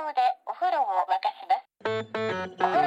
[0.00, 2.79] 動でお風呂を沸かします。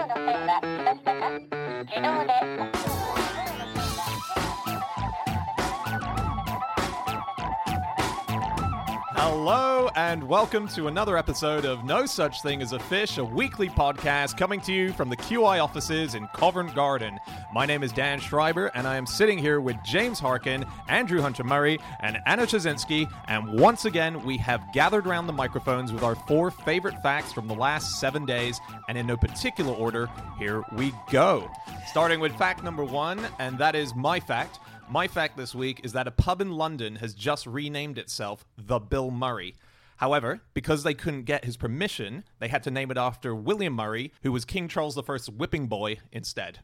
[10.13, 14.37] And welcome to another episode of No Such Thing as a Fish, a weekly podcast
[14.37, 17.17] coming to you from the QI offices in Covent Garden.
[17.51, 21.43] My name is Dan Schreiber, and I am sitting here with James Harkin, Andrew Hunter
[21.43, 23.11] Murray, and Anna Ptaszynski.
[23.27, 27.47] And once again, we have gathered around the microphones with our four favorite facts from
[27.47, 31.49] the last seven days, and in no particular order, here we go.
[31.87, 34.59] Starting with fact number one, and that is my fact.
[34.89, 38.77] My fact this week is that a pub in London has just renamed itself the
[38.77, 39.55] Bill Murray.
[40.03, 44.11] However, because they couldn't get his permission, they had to name it after William Murray,
[44.21, 46.59] who was King Charles I's whipping boy instead.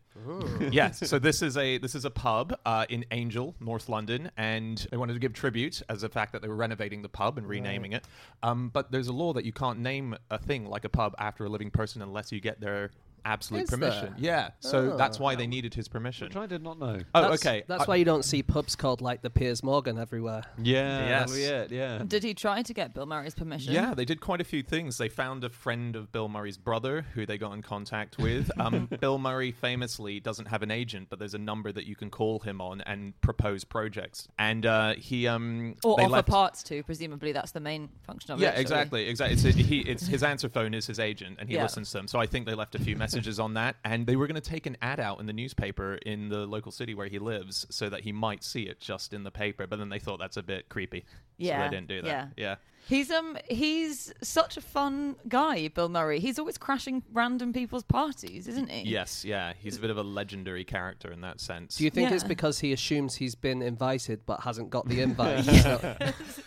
[0.72, 4.86] yes, so this is a this is a pub uh, in Angel, North London, and
[4.92, 7.48] they wanted to give tribute as the fact that they were renovating the pub and
[7.48, 8.06] renaming it.
[8.44, 11.46] Um, but there's a law that you can't name a thing like a pub after
[11.46, 12.92] a living person unless you get their
[13.26, 14.06] absolute Is permission.
[14.06, 14.16] there?
[14.18, 14.98] Yeah, so Oh.
[14.98, 16.28] that's why they needed his permission.
[16.28, 17.00] Which I did not know.
[17.16, 17.64] Oh, That's- okay.
[17.68, 20.44] That's I- why you don't see pubs called like the Piers Morgan everywhere.
[20.62, 21.20] Yeah, Yes.
[21.30, 22.04] that'll be it, yeah.
[22.06, 23.74] Did he try to get Bill Murray's permission?
[23.74, 24.98] Yeah, they did quite a few things.
[24.98, 28.50] They found a friend of Bill Murray's brother who they got in contact with.
[28.60, 32.10] Um, Bill Murray famously doesn't have an agent, but there's a number that you can
[32.10, 34.28] call him on and propose projects.
[34.38, 36.84] And uh, he um, Or they offer left- parts to.
[36.84, 38.44] Presumably, that's the main function of it.
[38.44, 38.62] Yeah, surely.
[38.62, 39.34] exactly, exactly.
[39.50, 41.64] It's, he, it's his answer phone is his agent, and he Yeah.
[41.64, 42.08] listens to them.
[42.08, 44.50] So I think they left a few messages on that, and they were going to
[44.50, 47.90] take an ad out in the newspaper in the local city where he lives, so
[47.90, 49.66] that he might see it just in the paper.
[49.68, 51.06] But then they thought that's a bit creepy, so
[51.38, 52.08] Yeah, they didn't do that.
[52.08, 52.28] yeah.
[52.38, 52.56] yeah.
[52.90, 56.20] He's um he's such a fun guy, Bill Murray.
[56.20, 58.90] He's always crashing random people's parties, isn't he?
[58.90, 61.76] Yes, yeah, he's a bit of a legendary character in that sense.
[61.76, 65.46] Do you think it's because he assumes he's been invited but hasn't got the invite?
[65.46, 65.66] He's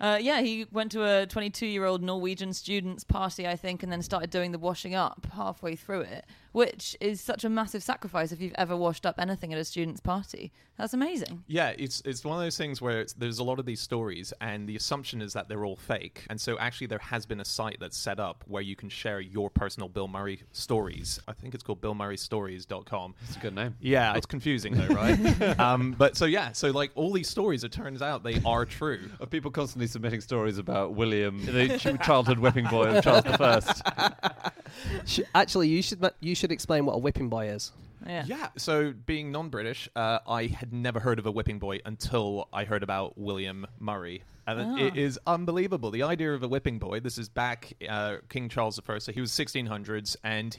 [0.00, 3.90] Uh, yeah, he went to a 22 year old Norwegian student's party, I think, and
[3.90, 6.26] then started doing the washing up halfway through it,
[6.58, 10.00] which is such a massive sacrifice if you've ever washed up anything at a student's
[10.00, 10.50] party.
[10.76, 11.44] That's amazing.
[11.46, 14.32] Yeah, it's it's one of those things where it's, there's a lot of these stories,
[14.40, 16.24] and the assumption is that they're all fake.
[16.28, 19.20] And so, actually, there has been a site that's set up where you can share
[19.20, 21.20] your personal Bill Murray stories.
[21.28, 23.14] I think it's called BillMurrayStories.com.
[23.22, 23.76] It's a good name.
[23.80, 25.58] Yeah, it's confusing though, right?
[25.60, 29.00] um, but so yeah, so like all these stories, it turns out they are true.
[29.20, 34.50] Of people constantly submitting stories about William, the childhood whipping boy of Charles I.
[35.06, 37.72] Sh- Actually, you should you should explain what a whipping boy is.
[38.06, 38.24] Yeah.
[38.26, 38.48] Yeah.
[38.56, 42.82] So being non-British, uh, I had never heard of a whipping boy until I heard
[42.82, 44.96] about William Murray, and it Ah.
[44.96, 45.90] is unbelievable.
[45.90, 47.00] The idea of a whipping boy.
[47.00, 48.98] This is back uh, King Charles I.
[48.98, 50.58] So he was 1600s, and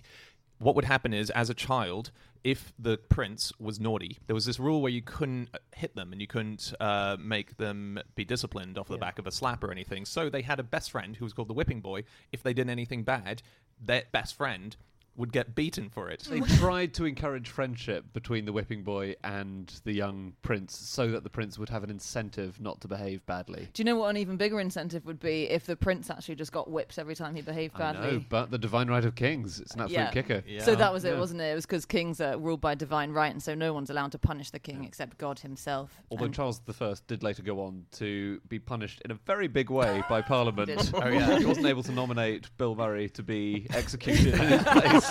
[0.60, 2.12] what would happen is, as a child,
[2.44, 6.12] if the prince was naughty, there was this rule where you couldn't uh, hit them
[6.12, 9.72] and you couldn't uh, make them be disciplined off the back of a slap or
[9.72, 10.06] anything.
[10.06, 12.04] So they had a best friend who was called the whipping boy.
[12.32, 13.42] If they did anything bad,
[13.82, 14.76] their best friend
[15.20, 16.24] would get beaten for it.
[16.30, 21.24] They tried to encourage friendship between the whipping boy and the young prince so that
[21.24, 23.68] the prince would have an incentive not to behave badly.
[23.74, 26.52] Do you know what an even bigger incentive would be if the prince actually just
[26.52, 28.12] got whipped every time he behaved I badly?
[28.18, 30.12] know, but the divine right of kings, it's an absolute Yeah.
[30.12, 30.44] kicker.
[30.48, 30.64] Yeah.
[30.64, 31.20] So that was it, Yeah.
[31.20, 31.52] wasn't it?
[31.52, 34.20] It was because kings are ruled by divine right, and so no one's allowed to
[34.20, 35.92] punish the king except God himself.
[36.10, 39.70] Although And- Charles I did later go on to be punished in a very big
[39.70, 40.68] way by Parliament.
[40.68, 40.92] did.
[40.94, 45.09] oh yeah, he wasn't able to nominate Bill Murray to be executed in his place.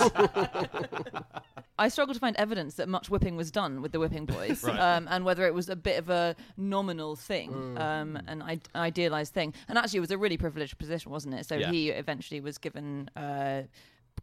[1.77, 4.79] I struggle to find evidence that much whipping was done with the whipping boys, Right.
[4.79, 7.79] um, and whether it was a bit of a nominal thing, Mm.
[7.79, 9.53] um, an I- idealized thing.
[9.67, 11.45] And actually, it was a really privileged position, wasn't it?
[11.45, 11.71] So Yeah.
[11.71, 13.65] he eventually was given a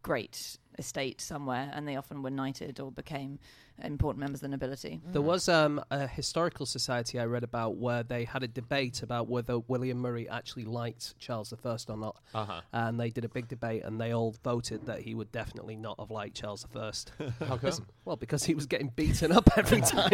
[0.03, 3.39] great estate somewhere, and they often were knighted or became
[3.83, 5.01] important members of the nobility.
[5.11, 9.27] There was um, a historical society I read about where they had a debate about
[9.27, 12.17] whether William Murray actually liked Charles I or not.
[12.33, 12.61] Uh-huh.
[12.73, 15.99] And they did a big debate, and they all voted that he would definitely not
[15.99, 16.91] have liked Charles I.
[17.45, 17.85] How come?
[18.05, 20.11] well, because he was getting beaten up every time.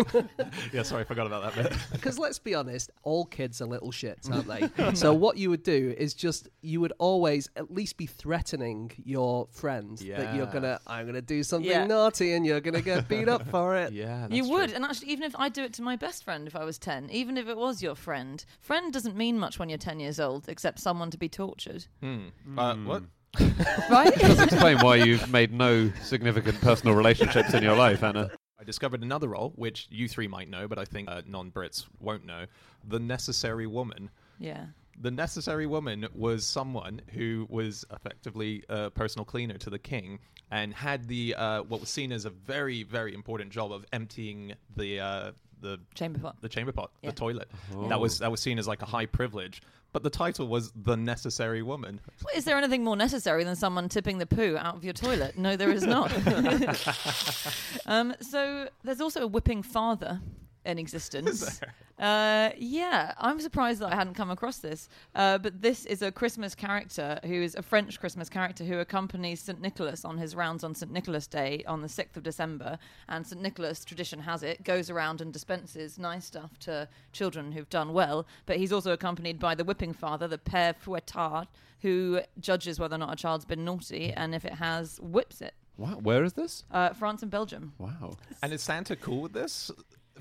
[0.72, 1.74] yeah, sorry, I forgot about that bit.
[1.92, 4.94] Because let's be honest, all kids are little shits, aren't they?
[4.96, 9.48] so what you would do is just you would always at least be threatening your
[9.52, 11.86] friend that you're gonna I'm gonna do something Yeah.
[11.86, 13.94] naughty and you're gonna get beat up for it.
[13.94, 16.56] yeah, you would, and actually, even if I do it to my best friend if
[16.56, 19.78] I was 10, even if it was your friend, friend doesn't mean much when you're
[19.78, 21.86] 10 years old, except someone to be tortured.
[22.02, 22.30] Hmm.
[22.58, 23.04] Uh, what?
[23.90, 24.14] Right?
[24.16, 28.30] does explain why you've made no significant personal relationships in your life, Anna.
[28.60, 32.26] I discovered another role, which you three might know, but I think uh, non-Brits won't
[32.26, 32.46] know.
[32.88, 34.10] The necessary woman.
[34.40, 34.66] yeah.
[35.02, 40.20] The necessary woman was someone who was effectively a personal cleaner to the king
[40.52, 44.54] and had the uh, what was seen as a very very important job of emptying
[44.76, 45.32] the uh,
[45.62, 46.36] the Chamber pot.
[46.42, 47.10] the chamber pot, Yeah.
[47.12, 47.50] the toilet.
[47.76, 47.88] Oh.
[47.88, 49.62] That was that was seen as like a high privilege.
[49.94, 52.00] But the title was The Necessary Woman.
[52.26, 55.38] Well, Is there anything more necessary than someone tipping the poo out of your toilet?
[55.38, 56.12] No, there is not.
[57.86, 60.20] um, so there's also a whipping father
[60.66, 61.60] in existence.
[62.00, 64.90] Uh, yeah, I'm surprised that I hadn't come across this.
[65.14, 69.40] Uh, but this is a Christmas character who is a French Christmas character who accompanies
[69.40, 69.62] St.
[69.62, 70.92] Nicholas on his rounds on St.
[70.92, 72.80] Nicholas Day on the 6th of December.
[73.08, 73.42] And St.
[73.42, 78.26] Nicholas, tradition has it, goes around and dispenses nice stuff to children who've done well.
[78.48, 81.48] But he's also accompanied by the whipping father, the Père Fouettard,
[81.82, 85.54] who judges whether or not a child's been naughty and if it has, whips it.
[85.78, 86.66] Wow, where is this?
[86.72, 87.74] Uh, France and Belgium.
[87.78, 88.18] Wow.
[88.42, 89.72] And is Santa cool with this?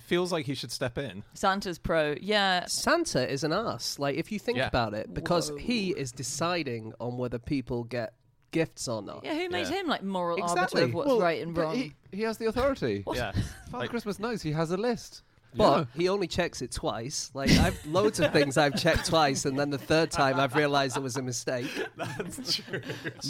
[0.00, 1.22] Feels like he should step in.
[1.34, 2.14] Santa's pro.
[2.20, 2.66] Yeah.
[2.66, 3.98] Santa is an ass.
[3.98, 4.68] Like if you think Yeah.
[4.68, 8.14] about it, because he is deciding on whether people get
[8.52, 9.24] gifts or not.
[9.24, 9.80] Yeah, who made Yeah.
[9.80, 11.74] him like moral arbiter of what's Well, right and wrong?
[11.76, 13.04] He, he has the authority.
[13.14, 13.32] Yeah.
[13.32, 15.22] Father Like- Christmas knows he has a list.
[15.54, 17.30] But he only checks it twice.
[17.34, 20.96] Like I've loads of things I've checked twice, and then the third time I've realised
[20.96, 21.66] it was a mistake.
[21.96, 22.80] That's true.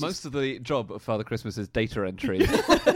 [0.00, 2.40] Most of the job of Father Christmas is data entry,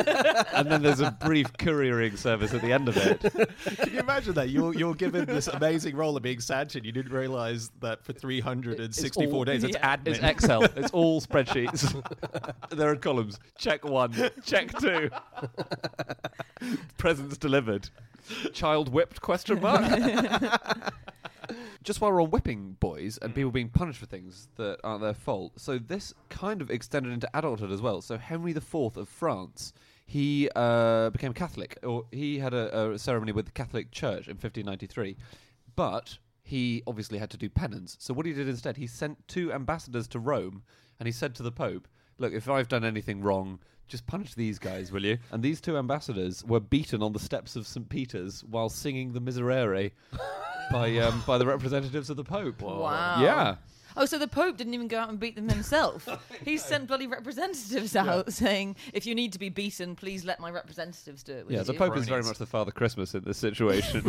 [0.55, 3.21] and then there's a brief couriering service at the end of it.
[3.21, 4.51] Can you imagine that?
[4.51, 8.13] You're, you're given this amazing role of being Santa, and you didn't realize that for
[8.13, 9.97] 364 all- days it's yeah.
[9.97, 10.09] admin.
[10.09, 10.67] It's Excel.
[10.77, 12.03] It's all spreadsheets.
[12.71, 13.39] there are columns.
[13.59, 14.13] Check one.
[14.45, 15.11] Check two.
[16.99, 17.89] Presents delivered.
[18.53, 19.16] Child whipped?
[19.21, 19.83] Question mark.
[21.83, 25.15] Just while we're on whipping boys and people being punished for things that aren't their
[25.15, 28.03] fault, so this kind of extended into adulthood as well.
[28.03, 29.73] So Henry IV of France,
[30.05, 34.35] he uh, became Catholic, or he had a, a ceremony with the Catholic Church in
[34.35, 35.17] 1593,
[35.77, 37.97] but he obviously had to do penance.
[38.01, 40.63] So what he did instead, he sent two ambassadors to Rome,
[40.99, 41.87] and he said to the Pope,
[42.19, 43.59] "Look, if I've done anything wrong."
[43.89, 45.19] Just punish these guys, will you?
[45.31, 47.89] And these two ambassadors were beaten on the steps of St.
[47.89, 49.93] Peter's while singing the Miserere
[50.73, 52.63] by um, by the representatives of the Pope.
[52.63, 53.23] Wow.
[53.23, 53.57] Yeah.
[53.97, 56.09] Oh, so the Pope didn't even go out and beat them himself.
[56.45, 60.51] he sent bloody representatives out saying, if you need to be beaten, please let my
[60.51, 61.47] representatives do it.
[61.47, 64.03] with Yeah, the you." Pope is very much the Father Christmas in this situation.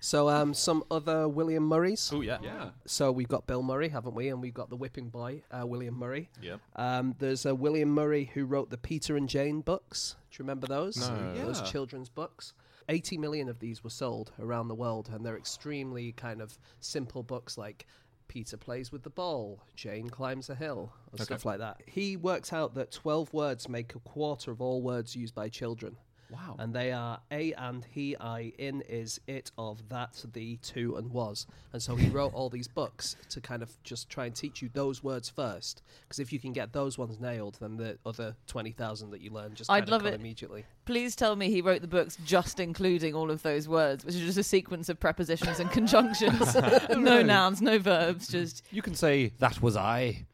[0.00, 2.10] So um, some other William Murrays.
[2.12, 2.38] Oh, yeah.
[2.42, 2.70] yeah.
[2.86, 4.28] So we've got Bill Murray, haven't we?
[4.28, 6.30] And we've got the whipping boy, uh, William Murray.
[6.40, 6.60] Yep.
[6.76, 10.16] Um, there's a William Murray who wrote the Peter and Jane books.
[10.30, 10.96] Do you remember those?
[10.96, 11.34] No.
[11.34, 12.52] Those children's books.
[12.88, 17.22] 80 million of these were sold around the world, and they're extremely kind of simple
[17.22, 17.86] books like
[18.28, 21.80] Peter plays with the ball, Jane climbs a hill, or stuff like that.
[21.86, 25.96] He works out that 12 words make a quarter of all words used by children.
[26.30, 26.56] Wow.
[26.58, 31.10] And they are a and he, I, in, is, it, of, that, the, to, and
[31.10, 31.46] was.
[31.72, 34.68] And so he wrote all these books to kind of just try and teach you
[34.72, 35.82] those words first.
[36.02, 39.54] Because if you can get those ones nailed, then the other 20,000 that you learn
[39.54, 40.20] just I'd of love come it.
[40.20, 40.64] immediately.
[40.84, 44.22] Please tell me he wrote the books just including all of those words, which is
[44.22, 46.54] just a sequence of prepositions and conjunctions.
[46.90, 50.26] no nouns, no verbs, just, You can say, that was I,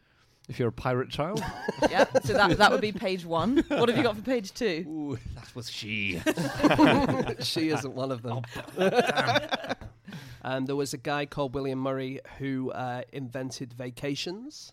[0.49, 1.43] if you're a pirate child.
[1.91, 2.05] yeah.
[2.25, 3.65] So that, that would be page one.
[3.69, 4.85] What have you got for page two?
[4.87, 6.21] Ooh, that was she.
[7.41, 8.43] she isn't one of them.
[10.43, 14.73] and there was a guy called William Murray who uh, invented vacations.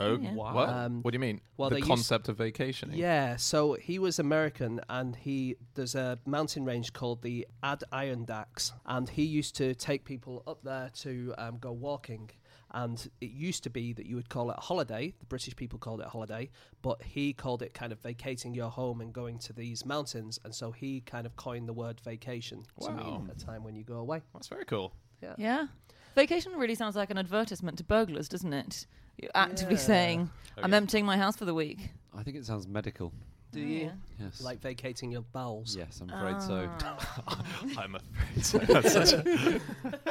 [0.00, 0.32] Oh, Yeah.
[0.34, 0.68] what?
[0.68, 1.40] Um, what do you mean?
[1.56, 2.96] well, the they used- concept of vacationing.
[2.96, 9.08] Yeah, so he was American, and he there's a mountain range called the Adirondacks, and
[9.08, 12.30] he used to take people up there to um, go walking.
[12.72, 15.14] And it used to be that you would call it a holiday.
[15.20, 16.50] The British people called it a holiday,
[16.82, 20.38] but he called it kind of vacating your home and going to these mountains.
[20.44, 22.96] And so he kind of coined the word vacation to Wow.
[22.96, 24.20] mean a time when you go away.
[24.34, 24.92] That's very cool.
[25.22, 25.34] Yeah.
[25.38, 25.66] Yeah.
[26.14, 28.86] Vacation really sounds like an advertisement to burglars, doesn't it?
[29.16, 29.80] You're actively Yeah.
[29.80, 31.90] saying, oh, I'm emptying my house for the week.
[32.14, 33.12] I think it sounds medical.
[33.50, 33.90] Do Oh, you yeah.
[34.20, 34.40] Yes.
[34.42, 35.74] like vacating your bowels?
[35.76, 36.68] yes, I'm afraid so.
[36.82, 37.42] Ah.
[37.78, 38.44] I'm afraid.
[38.44, 38.58] so.
[38.58, 39.60] That's such a,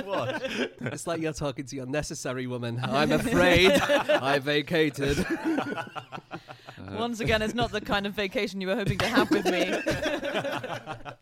[0.04, 0.42] what?
[0.82, 2.80] It's like you're talking to your necessary woman.
[2.84, 5.24] I'm afraid I vacated.
[6.92, 9.74] Once again, it's not the kind of vacation you were hoping to have with me.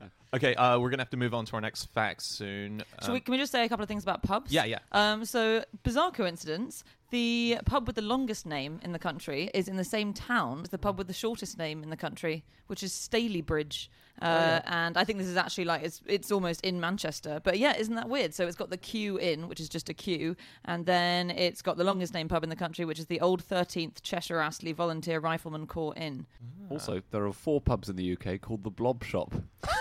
[0.34, 2.84] Okay, uh, we're gonna have to move on to our next facts soon.
[3.00, 4.52] Shall Um, we, can we just say a couple of things about pubs?
[4.52, 4.80] yeah, yeah.
[4.92, 6.84] Um, so, bizarre coincidence.
[7.12, 10.70] The pub with the longest name in the country is in the same town as
[10.70, 13.90] the pub with the shortest name in the country, which is Stalybridge.
[14.22, 17.42] Uh, And I think this is actually like it's it's almost in Manchester.
[17.44, 18.34] But yeah, isn't that weird?
[18.34, 21.78] So it's got the Q in, which is just a Q, and then it's got
[21.78, 25.20] the longest name pub in the country, which is the Old Thirteenth Cheshire Astley Volunteer
[25.20, 26.26] Rifleman Corps Inn.
[26.70, 29.34] Also, there are four pubs in the UK called the Blob Shop.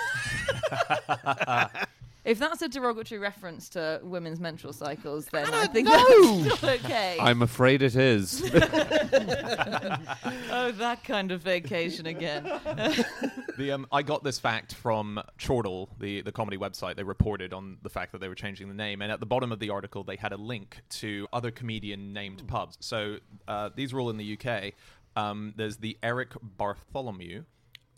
[2.25, 7.19] If that's a derogatory reference to women's menstrual cycles, then I, think that's still okay.
[7.21, 8.43] I'm afraid it is.
[10.51, 12.51] oh, that kind of vacation again.
[13.57, 16.97] The um, I got this fact from Chortle, the the comedy website.
[16.97, 19.53] They reported on the fact that they were changing the name, and at the bottom
[19.53, 22.77] of the article, they had a link to other comedian named pubs.
[22.81, 24.73] So uh, these were all in the UK.
[25.15, 27.45] Um, there's the Eric Bartholomew,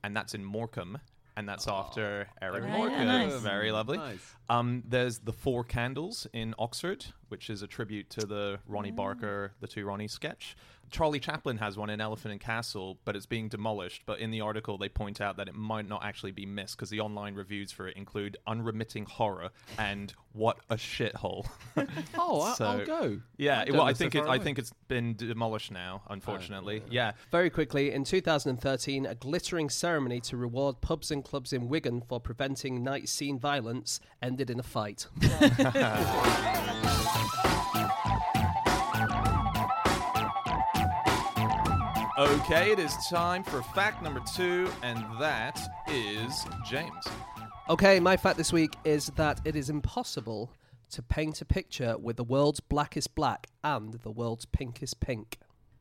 [0.05, 0.99] and that's in Morecambe,
[1.37, 3.07] and that's after Eric Yeah, Morecambe.
[3.07, 3.35] nice.
[3.41, 3.99] Very lovely.
[3.99, 4.35] Nice.
[4.49, 9.53] Um, there's the Four Candles in Oxford, which is a tribute to the Ronnie Barker,
[9.61, 10.57] the two Ronnie sketch.
[10.91, 14.03] Charlie Chaplin has one in Elephant and Castle, but it's being demolished.
[14.07, 16.91] But in the article, they point out that it might not actually be missed because
[16.91, 21.47] the online reviews for it include unremitting horror and what a shithole.
[22.19, 23.21] Oh, I- So- I'll go.
[23.37, 26.83] yeah, I well, I live so think it, I think it's been demolished now, unfortunately.
[26.91, 27.13] yeah.
[27.31, 32.21] Very quickly, in 2013, a glittering ceremony to reward pubs and clubs in Wigan for
[32.21, 35.07] preventing night scene violence ended in a fight.
[42.19, 47.05] Okay, it is time for fact number two, and that is James.
[47.69, 50.51] Okay, my fact this week is that it is impossible
[50.93, 55.39] to paint a picture with the world's blackest black and the world's pinkest pink.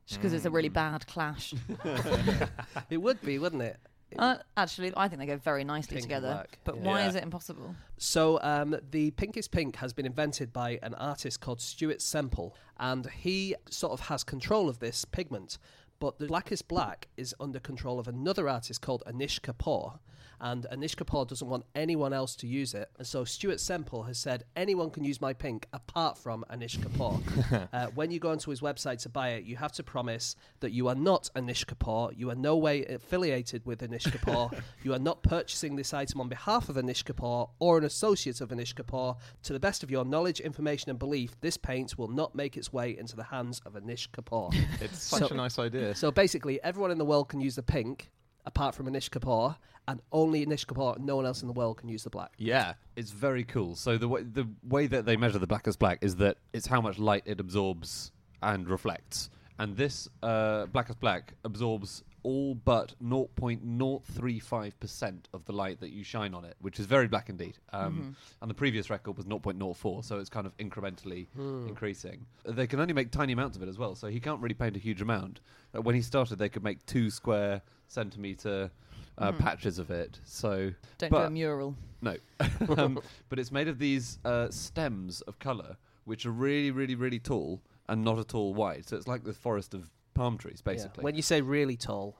[0.07, 1.53] Just because it's a really bad clash.
[2.89, 3.77] It would be, wouldn't it?
[4.17, 6.27] Uh, actually, I think they go very nicely Pink together.
[6.33, 6.83] black, But yeah.
[6.83, 7.07] why Yeah.
[7.09, 7.75] is it impossible?
[7.97, 13.07] So, um, the pinkest pink has been invented by an artist called Stuart Semple, and
[13.09, 15.57] he sort of has control of this pigment.
[15.99, 19.99] But the blackest black is under control of another artist called Anish Kapoor,
[20.45, 22.91] and Anish Kapoor doesn't want anyone else to use it.
[22.99, 27.67] And so Stuart Semple has said anyone can use my pink apart from Anish Kapoor.
[27.73, 30.71] uh, when you go onto his website to buy it, you have to promise that
[30.71, 34.99] you are not Anish Kapoor, you are no way affiliated with Anish Kapoor, you are
[34.99, 39.17] not purchasing this item on behalf of Anish Kapoor or an associate of Anish Kapoor.
[39.43, 42.71] To the best of your knowledge, information, and belief, this paint will not make its
[42.71, 44.55] way into the hands of Anish Kapoor.
[44.79, 45.95] It's such So- a nice idea.
[45.95, 48.11] So basically, everyone in the world can use the pink,
[48.45, 51.89] apart from Anish Kapoor, and only Anish Kapoor, no one else in the world can
[51.89, 52.33] use the black.
[52.37, 52.73] Yeah.
[52.95, 53.75] It's very cool.
[53.75, 56.81] So the way the way that they measure the black black is that it's how
[56.81, 58.11] much light it absorbs
[58.41, 59.29] and reflects.
[59.59, 66.33] And this uh, black black absorbs all but 0.035% of the light that you shine
[66.33, 67.57] on it, which is very black indeed.
[67.71, 71.27] Um, And the previous record was 0.04, so it's kind of incrementally
[71.67, 72.25] increasing.
[72.43, 74.75] They can only make tiny amounts of it as well, so he can't really paint
[74.75, 75.39] a huge amount.
[75.75, 78.71] Uh, when he started, they could make two square centimeter
[79.17, 80.19] uh, patches of it.
[80.25, 81.75] So Don't do a mural.
[82.01, 82.15] no,
[82.77, 87.19] um, but it's made of these uh, stems of color, which are really, really, really
[87.19, 88.87] tall and not at all wide.
[88.87, 91.03] So it's like the forest of palm trees, basically.
[91.03, 92.17] When you say really tall,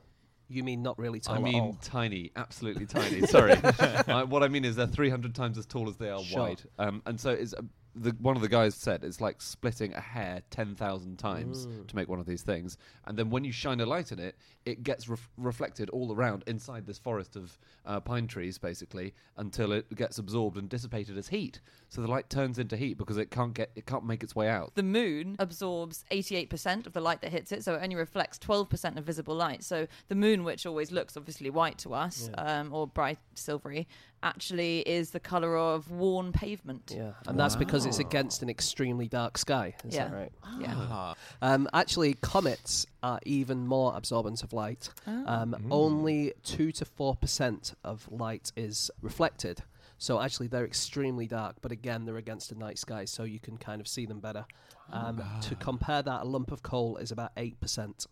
[0.48, 3.22] you mean not really tall I mean tiny, absolutely tiny.
[3.22, 6.40] Sorry, uh, what I mean is they're 300 times as tall as they are Sure.
[6.42, 6.62] wide.
[6.78, 7.62] Um, and so it's uh,
[7.96, 11.88] the one of the guys said it's like splitting a hair 10,000 times Mm.
[11.88, 12.78] to make one of these things.
[13.06, 14.36] And then when you shine a light in it,
[14.66, 19.72] it gets ref- reflected all around inside this forest of uh, pine trees, basically, until
[19.72, 21.62] it gets absorbed and dissipated as heat.
[21.88, 24.50] So the light turns into heat because it can't get it can't make its way
[24.50, 24.74] out.
[24.76, 28.98] The moon absorbs 88% of the light that hits it, so it only reflects 12%
[28.98, 29.64] of visible light.
[29.64, 33.88] So the moon, which always looks obviously white to us, um, or bright silvery,
[34.26, 36.92] actually is the colour of worn pavement.
[36.94, 39.76] Yeah, and that's because it's against an extremely dark sky.
[39.86, 40.08] Is Yeah.
[40.10, 40.32] that right?
[40.60, 40.74] Yeah.
[40.76, 41.16] Ah.
[41.42, 44.90] Um, actually, comets are even more absorbent of light.
[45.06, 49.64] Um, Only two to four percent of light is reflected.
[49.98, 51.56] So actually, they're extremely dark.
[51.62, 54.46] But again, they're against a night sky, so you can kind of see them better.
[54.92, 58.08] Um, To compare that, a lump of coal is about eight percent.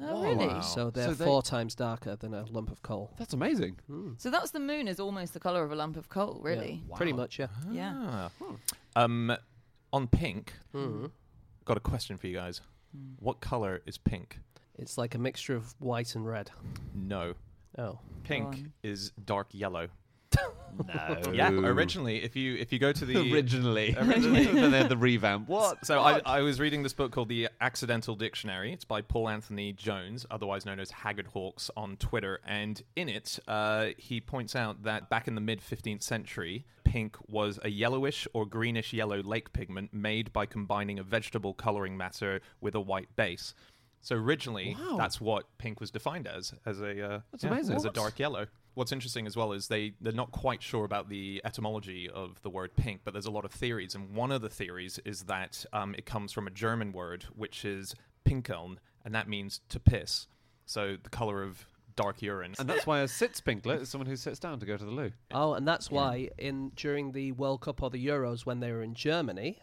[0.00, 0.46] Oh, really?
[0.46, 0.60] Wow.
[0.60, 3.12] So they're So they- four times darker than a lump of coal.
[3.18, 3.78] That's amazing.
[4.18, 6.82] So that's the moon is almost the colour of a lump of coal, really.
[6.88, 7.48] Yeah, Pretty much, yeah.
[7.70, 7.94] Yeah.
[7.96, 8.30] Ah.
[8.96, 9.36] Um,
[9.92, 11.10] on pink, Mhm.
[11.64, 12.60] got a question for you guys.
[13.18, 14.40] What color is pink?
[14.78, 16.50] It's like a mixture of white and red.
[16.94, 17.34] No.
[17.76, 18.72] Oh, Pink on.
[18.82, 19.88] is dark yellow.
[20.86, 21.32] No.
[21.32, 23.94] Yeah, originally, if you if you go to the originally.
[23.98, 24.44] Originally.
[24.70, 25.48] then the revamp.
[25.48, 25.84] What?
[25.84, 28.72] So I, I was reading this book called The Accidental Dictionary.
[28.72, 32.40] It's by Paul Anthony Jones, otherwise known as Haggard Hawks on Twitter.
[32.46, 37.16] And in it, uh, he points out that back in the mid 15th century, pink
[37.28, 42.40] was a yellowish or greenish yellow lake pigment made by combining a vegetable coloring matter
[42.60, 43.54] with a white base.
[44.00, 44.96] So originally, Wow.
[44.96, 47.74] that's what pink was defined as, as a uh, That's yeah, amazing.
[47.76, 48.46] as a dark yellow.
[48.78, 52.48] What's interesting as well is they they're not quite sure about the etymology of the
[52.48, 55.66] word pink, but there's a lot of theories, and one of the theories is that
[55.72, 60.28] um, it comes from a German word which is pinkeln, and that means to piss.
[60.64, 61.66] So the color of
[61.96, 62.54] dark urine.
[62.56, 65.10] And that's why a Sitzpinkler is someone who sits down to go to the loo.
[65.32, 68.84] Oh, and that's why in during the World Cup or the Euros when they were
[68.84, 69.58] in Germany,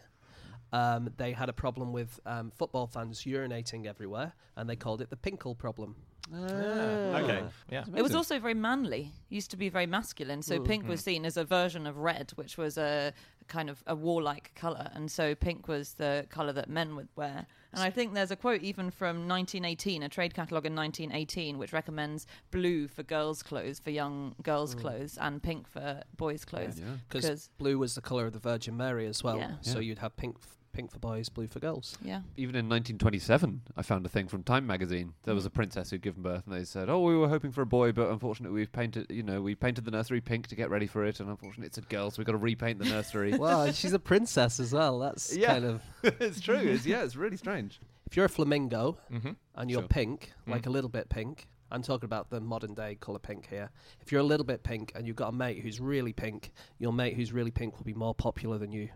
[0.72, 5.10] um, they had a problem with um, football fans urinating everywhere, and they called it
[5.10, 5.96] the Pinkel problem.
[6.34, 7.44] Okay.
[7.70, 7.84] Yeah.
[7.94, 9.12] It was also very manly.
[9.28, 10.42] Used to be very masculine.
[10.42, 13.12] So pink was seen as a version of red, which was a
[13.46, 17.46] kind of a warlike color, and so pink was the color that men would wear.
[17.76, 21.72] And I think there's a quote even from 1918, a trade catalogue in 1918, which
[21.72, 24.80] recommends blue for girls' clothes, for young girls' mm.
[24.80, 26.80] clothes, and pink for boys' clothes.
[26.80, 26.96] Yeah.
[27.08, 29.38] Because blue was the colour of the Virgin Mary as well.
[29.38, 29.56] Yeah.
[29.60, 31.96] So you'd have pink, f- pink for boys, blue for girls.
[32.02, 32.20] Yeah.
[32.36, 35.14] Even in 1927, I found a thing from Time magazine.
[35.24, 37.62] There was a princess who'd given birth, and they said, "Oh, we were hoping for
[37.62, 40.68] a boy, but unfortunately, we've painted, you know, we painted the nursery pink to get
[40.70, 43.36] ready for it, and unfortunately, it's a girl, so we've got to repaint the nursery."
[43.38, 44.98] Well, she's a princess as well.
[44.98, 45.52] That's Yeah.
[45.54, 45.82] kind of.
[46.02, 46.56] it's true.
[46.56, 47.80] It's, yeah, it's really strange.
[48.06, 49.30] If you're a flamingo Mm-hmm.
[49.56, 49.88] and you're Sure.
[49.88, 53.70] pink, like a little bit pink, I'm talking about the modern day colour pink here.
[54.00, 56.92] If you're a little bit pink and you've got a mate who's really pink, your
[56.92, 58.88] mate who's really pink will be more popular than you.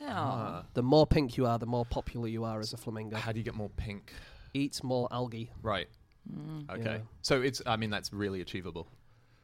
[0.00, 0.62] Oh.
[0.74, 3.16] The more pink you are, the more popular you are as a flamingo.
[3.16, 4.12] How do you get more pink?
[4.54, 5.50] Eat more algae.
[5.62, 5.88] Right.
[6.32, 6.70] Mm.
[6.70, 6.82] Okay.
[6.84, 6.98] Yeah.
[7.22, 7.62] So it's.
[7.66, 8.88] I mean, that's really achievable.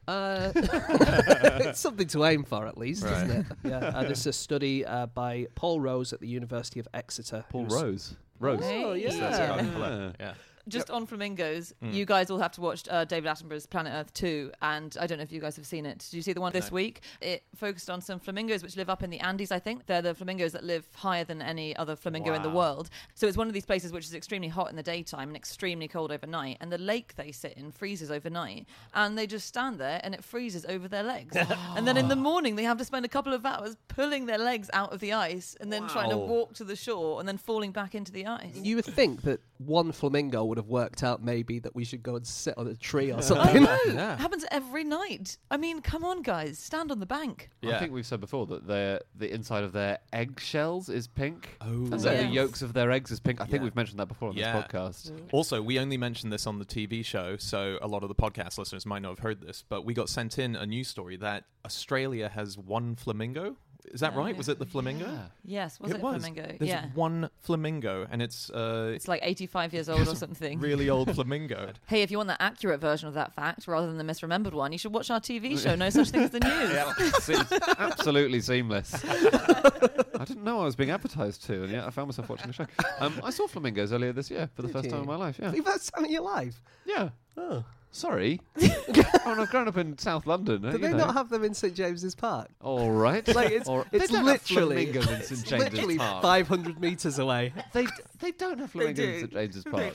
[0.07, 3.45] Uh, it's something to aim for, at least, isn't it?
[3.63, 7.45] Yeah, and it's a study uh, by Paul Rose at the University of Exeter.
[7.49, 8.15] Paul who's- Rose.
[8.39, 8.59] Rose.
[8.63, 9.03] Oh, Hey.
[9.03, 9.09] yeah.
[9.19, 9.57] That's a Yeah.
[9.57, 10.15] compliment.
[10.19, 10.33] Yeah.
[10.69, 11.93] Just on flamingos, Mm.
[11.93, 15.17] you guys all have to watch uh, David Attenborough's Planet Earth 2, and I don't
[15.17, 15.99] know if you guys have seen it.
[15.99, 16.75] Did you see the one this No.
[16.75, 17.01] week?
[17.21, 19.85] It focused on some flamingos which live up in the Andes, I think.
[19.85, 22.89] They're the flamingos that live higher than any other flamingo in the world.
[23.15, 25.87] So it's one of these places which is extremely hot in the daytime and extremely
[25.87, 29.99] cold overnight, and the lake they sit in freezes overnight, and they just stand there
[30.03, 31.35] and it freezes over their legs.
[31.75, 34.37] and then in the morning, they have to spend a couple of hours pulling their
[34.37, 37.37] legs out of the ice and then trying to walk to the shore and then
[37.37, 38.55] falling back into the ice.
[38.55, 42.15] You would think that one flamingo would have worked out maybe that we should go
[42.15, 43.63] and sit on a tree or something.
[43.89, 44.13] Yeah.
[44.13, 45.37] It happens every night.
[45.51, 47.49] I mean, come on, guys, stand on the bank.
[47.61, 47.75] Yeah.
[47.75, 51.57] I think we've said before that their the inside of their eggshells is pink.
[51.61, 51.65] Oh.
[51.67, 52.03] And Yes.
[52.03, 53.41] so the yolks of their eggs is pink.
[53.41, 53.63] I think Yeah.
[53.65, 54.53] we've mentioned that before on Yeah.
[54.61, 55.33] this podcast.
[55.33, 58.57] Also, we only mentioned this on the TV show, so a lot of the podcast
[58.57, 61.43] listeners might not have heard this, but we got sent in a news story that
[61.65, 63.57] Australia has one flamingo.
[63.91, 64.33] Is that Oh, right?
[64.33, 64.37] yeah.
[64.37, 65.05] Was it the flamingo?
[65.05, 65.21] Yeah.
[65.43, 66.21] Yes, was it, was.
[66.23, 66.55] flamingo?
[66.59, 66.85] There's yeah.
[66.93, 70.59] one flamingo, and it's uh, It's like 85 years old or something.
[70.59, 71.71] really old flamingo.
[71.87, 74.71] Hey, if you want the accurate version of that fact rather than the misremembered one,
[74.71, 77.15] you should watch our TV show, No Such Thing as the News.
[77.23, 78.93] Seems absolutely seamless.
[79.03, 82.53] I didn't know I was being advertised to, and yet I found myself watching the
[82.53, 82.67] show.
[82.99, 85.39] Um, I saw flamingos earlier this year for the Did first time in my life.
[85.41, 86.61] Yeah, You've had some in your life.
[86.85, 87.09] yeah.
[87.37, 87.63] Oh.
[87.91, 88.39] Sorry.
[88.55, 88.59] I
[89.25, 90.63] mean, I've grown up in South London.
[90.63, 90.97] uh, Do you they know.
[91.07, 92.49] not have them in St James's Park?
[92.61, 93.27] All right.
[93.35, 96.21] Like it's, Or- it's they don't have literally flamingos in St James's literally Park.
[96.21, 97.51] 500 meters away.
[97.73, 97.87] They
[98.19, 99.19] they don't have flamingos in.
[99.21, 99.93] St James's Park.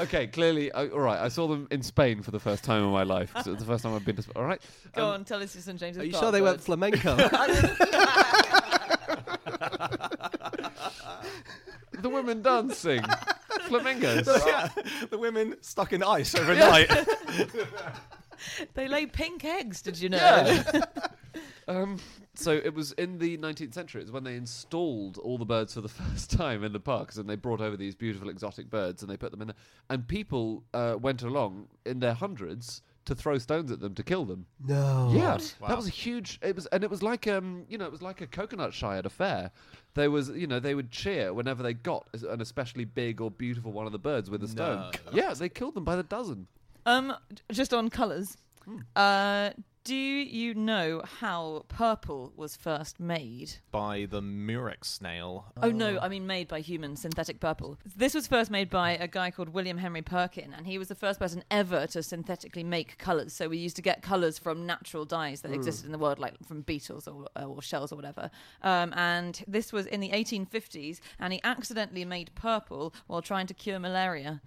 [0.00, 1.18] Okay, clearly, I, all right.
[1.20, 3.32] I saw them in Spain for the first time in my life.
[3.34, 4.22] 'cause it was the first time I've been to.
[4.22, 4.60] Sp- All right.
[4.94, 6.66] Go Um, on, tell us your St James's Are you Park sure they weren't words.
[6.66, 7.16] flamenco?
[12.00, 13.02] The women dancing.
[13.68, 14.28] Flamingos.
[14.46, 14.68] yeah,
[15.10, 16.90] the women stuck in ice overnight.
[18.74, 20.18] They lay pink eggs, did you know?
[20.18, 20.84] Yeah.
[21.68, 21.98] um,
[22.34, 24.02] so it was in the 19th century.
[24.02, 27.16] It was when they installed all the birds for the first time in the parks,
[27.16, 29.56] and they brought over these beautiful exotic birds, and they put them in there.
[29.90, 34.24] And people uh, went along in their hundreds to throw stones at them to kill
[34.24, 34.46] them.
[34.66, 35.10] no.
[35.14, 35.68] Yeah, Wow.
[35.68, 36.38] that was a huge.
[36.42, 38.98] It was, and it was like um, you know, it was like a coconut shy
[38.98, 39.50] at a fair.
[39.94, 43.72] There was, you know, they would cheer whenever they got an especially big or beautiful
[43.72, 44.90] one of the birds with a stone.
[45.06, 45.12] No.
[45.12, 46.48] Yeah, they killed them by the dozen.
[46.84, 47.14] Um,
[47.50, 48.36] just on colours.
[48.64, 48.78] Hmm.
[48.94, 49.50] Uh,
[49.86, 53.52] do you know how purple was first made?
[53.70, 55.44] By the murex snail.
[55.62, 57.78] Oh no, I mean made by humans, synthetic purple.
[57.94, 60.96] This was first made by a guy called William Henry Perkin, and he was the
[60.96, 63.32] first person ever to synthetically make colours.
[63.32, 66.34] So we used to get colours from natural dyes that existed in the world, like
[66.44, 68.28] from beetles or, uh, or shells or whatever.
[68.62, 73.54] Um, and this was in the 1850s, and he accidentally made purple while trying to
[73.54, 74.40] cure malaria.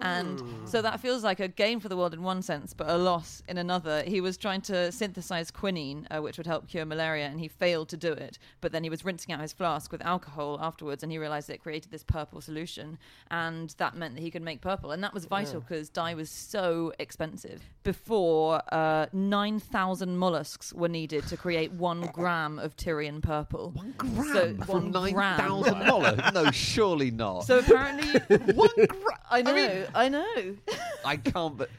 [0.00, 2.96] And so that feels like a gain for the world in one sense, but a
[2.96, 4.02] loss in another.
[4.02, 7.88] He was trying to synthesize quinine, uh, which would help cure malaria, and he failed
[7.90, 8.38] to do it.
[8.60, 11.62] But then he was rinsing out his flask with alcohol afterwards, and he realized it
[11.62, 12.98] created this purple solution,
[13.30, 14.90] and that meant that he could make purple.
[14.90, 17.62] And that was vital because dye was so expensive.
[17.82, 23.70] Before, uh, 9,000 mollusks were needed to create one gram of Tyrian purple.
[23.72, 25.38] One Gram so, from one nine gram.
[25.38, 26.20] thousand dollars?
[26.32, 27.40] No, surely not.
[27.44, 29.18] So apparently, one gram.
[29.30, 29.73] I know, I
[30.08, 30.56] know.
[31.04, 31.56] I can't.
[31.56, 31.70] But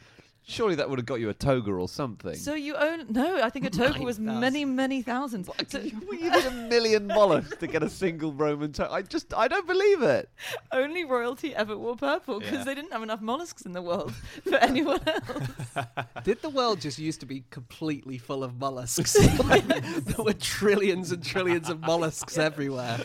[0.48, 2.36] surely that would have got you a toga or something.
[2.36, 3.42] So you own no?
[3.42, 4.40] I think a toga was 9,000.
[4.40, 5.50] many, many thousands.
[5.68, 8.92] So you need a million mollusks to get a single Roman toga.
[8.94, 10.30] I just, I don't believe it.
[10.72, 12.64] only royalty ever wore purple because Yeah.
[12.64, 15.88] they didn't have enough mollusks in the world for anyone else.
[16.24, 19.14] Did the world just used to be completely full of mollusks?
[19.14, 23.00] There were trillions and trillions of mollusks everywhere.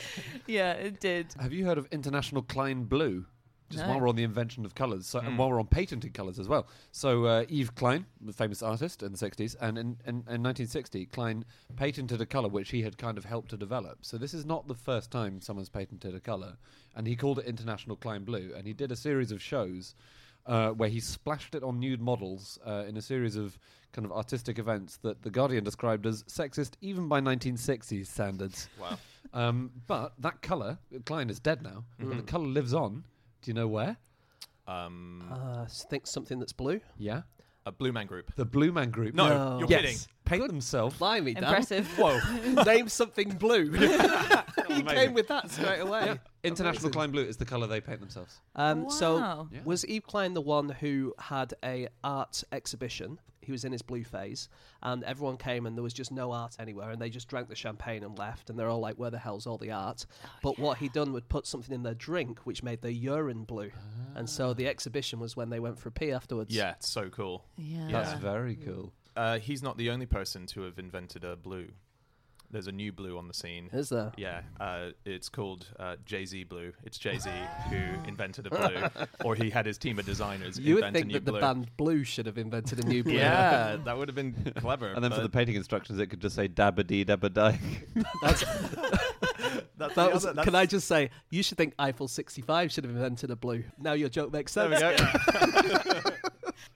[0.46, 1.29] yeah, it did.
[1.40, 3.24] Have you heard of International Klein Blue?
[3.70, 3.90] Just No.
[3.90, 5.26] while we're on the invention of colours, so, Mm.
[5.28, 6.66] and while we're on patented colours as well.
[6.92, 11.06] So uh, Yves Klein, the famous artist in the 60s, and in, in, in 1960,
[11.06, 11.44] Klein
[11.76, 13.98] patented a colour which he had kind of helped to develop.
[14.04, 16.56] So this is not the first time someone's patented a colour,
[16.94, 19.94] and he called it International Klein Blue, and he did a series of shows
[20.46, 23.59] uh, where he splashed it on nude models uh, in a series of
[23.92, 28.68] kind of artistic events that the Guardian described as sexist even by 1960s standards.
[28.80, 28.98] Wow.
[29.35, 33.04] Um, but that colour, Klein is dead now, but the colour lives on.
[33.42, 33.96] Do you know where?
[34.66, 36.81] Um, Uh, think something that's blue.
[36.98, 37.22] Yeah.
[37.66, 38.35] a Blue Man Group.
[38.37, 39.14] The Blue Man Group.
[39.14, 39.59] No, No.
[39.61, 39.81] you're yes.
[39.83, 39.98] kidding.
[40.24, 40.96] Paint themselves.
[40.98, 41.44] Blimey, Dan.
[41.44, 41.87] Impressive.
[41.98, 42.18] Whoa.
[42.64, 43.70] Name something blue.
[44.68, 46.18] he came with that straight away.
[46.42, 46.90] International Amazing.
[46.92, 48.40] Klein Blue is the colour they paint themselves.
[48.57, 49.48] Um, So, Wow.
[49.53, 49.61] Yeah.
[49.64, 53.18] was Yves Klein the one who had a art exhibition?
[53.50, 54.48] He was in his blue phase,
[54.80, 57.56] and everyone came, and there was just no art anywhere, and they just drank the
[57.56, 60.06] champagne and left, and they're all like, "Where the hell's all the art?"
[60.40, 63.72] but what he'd done would put something in their drink, which made their urine blue,
[64.14, 66.54] and so the exhibition was when they went for a pee afterwards.
[66.54, 67.44] Yeah, it's so cool.
[67.56, 67.88] Yeah.
[67.90, 68.92] That's very cool.
[69.16, 71.70] Uh, he's not the only person to have invented a blue.
[72.52, 73.70] There's a new blue on the scene.
[73.72, 74.10] Is there?
[74.16, 76.72] Yeah, uh, it's called uh, Jay Z Blue.
[76.84, 77.30] It's Jay Z
[77.68, 77.76] who
[78.08, 81.06] invented a blue, or he had his team of designers You would invent a think
[81.08, 81.40] new that the blue.
[81.40, 83.12] band Blue should have invented a new blue.
[83.12, 84.88] Yeah, that would have been clever.
[84.92, 87.58] And then for but the painting instructions, it could just say dabba dee dabba die.
[88.22, 88.40] that's
[89.78, 92.84] That the was, other- that's- can I just say, you should think Eiffel 65 should
[92.84, 93.62] have invented a blue.
[93.78, 94.78] Now your joke makes sense.
[94.78, 96.10] There we go.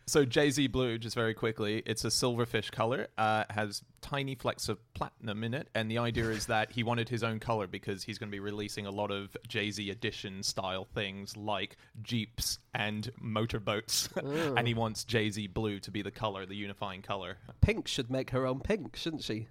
[0.06, 3.08] So Jay Z Blue, just very quickly, it's a silverfish color.
[3.16, 7.08] Uh, has tiny flecks of platinum in it, and the idea is that he wanted
[7.08, 10.42] his own color because he's going to be releasing a lot of Jay Z edition
[10.42, 16.10] style things like jeeps and motorboats, and he wants Jay Z Blue to be the
[16.10, 17.38] color, the unifying color.
[17.60, 19.48] Pink should make her own pink, shouldn't she?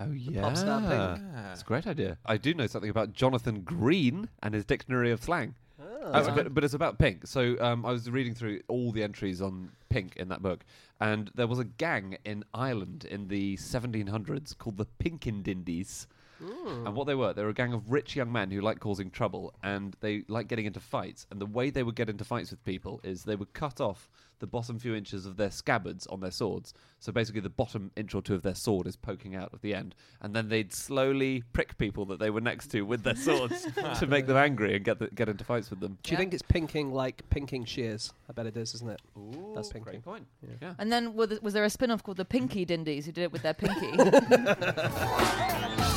[0.00, 1.24] Oh yeah, Pop star pink.
[1.34, 2.18] That's a great idea.
[2.26, 5.54] I do know something about Jonathon Green and his dictionary of slang.
[6.04, 7.26] Uh, but, but it's about pink.
[7.26, 10.64] So um, I was reading through all the entries on pink in that book,
[11.00, 16.06] and there was a gang in Ireland in the 1700s called the Pinkindindies.
[16.42, 16.86] Hmm.
[16.86, 19.10] And what they were, they were a gang of rich young men who like causing
[19.10, 21.26] trouble, and they like getting into fights.
[21.30, 24.08] And the way they would get into fights with people is they would cut off
[24.40, 26.74] the bottom few inches of their scabbards on their swords.
[26.98, 29.74] So basically, the bottom inch or two of their sword is poking out at the
[29.74, 33.66] end, and then they'd slowly prick people that they were next to with their swords
[34.00, 35.98] to make them angry and get the, get into fights with them.
[36.02, 36.18] Do you Yeah.
[36.18, 38.12] think it's pinking like pinking shears?
[38.28, 39.00] I bet it is, isn't it?
[39.54, 39.92] That's pinking.
[39.92, 40.26] Great point.
[40.60, 40.74] Yeah.
[40.78, 43.32] And then was was there a spin off called the Pinky Dindies who did it
[43.32, 43.92] with their pinky?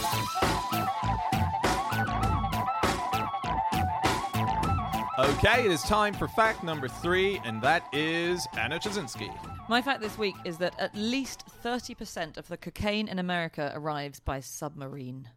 [5.19, 9.31] Okay, it is time for fact number three, and that is Anna Ptaszynski.
[9.69, 14.19] My fact this week is that at least 30% of the cocaine in America arrives
[14.19, 15.29] by submarine.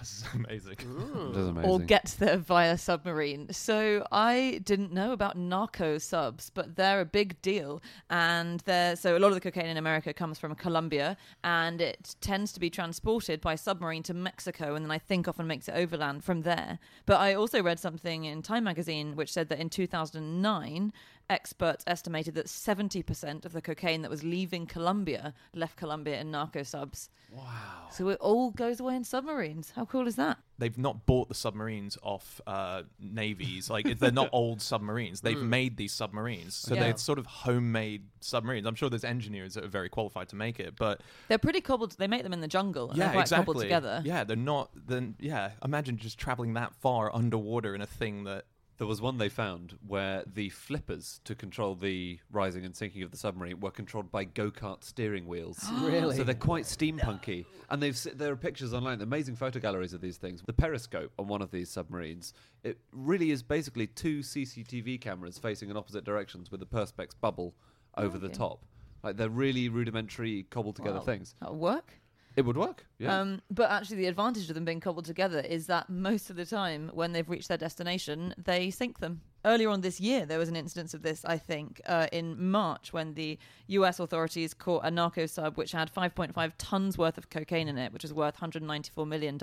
[0.00, 0.76] This is amazing.
[0.76, 1.70] That's amazing.
[1.70, 3.52] or gets there via submarine.
[3.52, 7.82] So I didn't know about narco subs, but they're a big deal.
[8.10, 12.16] And they're so a lot of the cocaine in America comes from Colombia, and it
[12.20, 15.72] tends to be transported by submarine to Mexico, and then I think often makes it
[15.74, 16.78] overland from there.
[17.06, 20.92] But I also read something in Time magazine which said that in 2009.
[21.28, 26.62] Experts estimated that 70% of the cocaine that was leaving Colombia left Colombia in narco
[26.62, 27.10] subs.
[27.32, 27.88] wow.
[27.90, 29.72] So it all goes away in submarines.
[29.74, 30.38] How cool is that?
[30.58, 33.68] They've not bought the submarines off uh, navies.
[33.68, 35.20] Like they're not old submarines.
[35.20, 36.80] They've made these submarines, so Yeah.
[36.84, 38.66] they're sort of homemade submarines.
[38.66, 41.96] I'm sure there's engineers that are very qualified to make it, but They're pretty cobbled.
[41.98, 42.90] They make them in the jungle.
[42.90, 43.44] And yeah, they're quite exactly.
[43.46, 44.02] cobbled together.
[44.04, 44.70] Yeah, they're not.
[44.74, 48.44] Then yeah, imagine just traveling that far underwater in a thing that.
[48.78, 53.10] There was one they found where the flippers to control the rising and sinking of
[53.10, 55.58] the submarine were controlled by go kart steering wheels.
[55.80, 56.16] Really?
[56.16, 57.46] So they're quite steampunky.
[57.70, 60.42] And they've s- there are pictures online, amazing photo galleries of these things.
[60.46, 62.34] The periscope on one of these submarines,
[62.64, 67.54] it really is basically two CCTV cameras facing in opposite directions with a perspex bubble
[67.96, 68.34] over the Okay.
[68.36, 68.64] top.
[69.02, 71.04] Like they're really rudimentary, cobbled together Wow.
[71.04, 71.34] things.
[71.40, 71.94] That'll work.
[72.36, 72.84] It would work.
[72.98, 73.18] Yeah.
[73.18, 76.44] Um, but actually, the advantage of them being cobbled together is that most of the
[76.44, 79.22] time, when they've reached their destination, they sink them.
[79.46, 82.92] Earlier on this year, there was an instance of this, I think, uh, in March
[82.92, 87.68] when the US authorities caught a narco sub which had 5.5 tons worth of cocaine
[87.68, 89.38] in it, which was worth $194 million.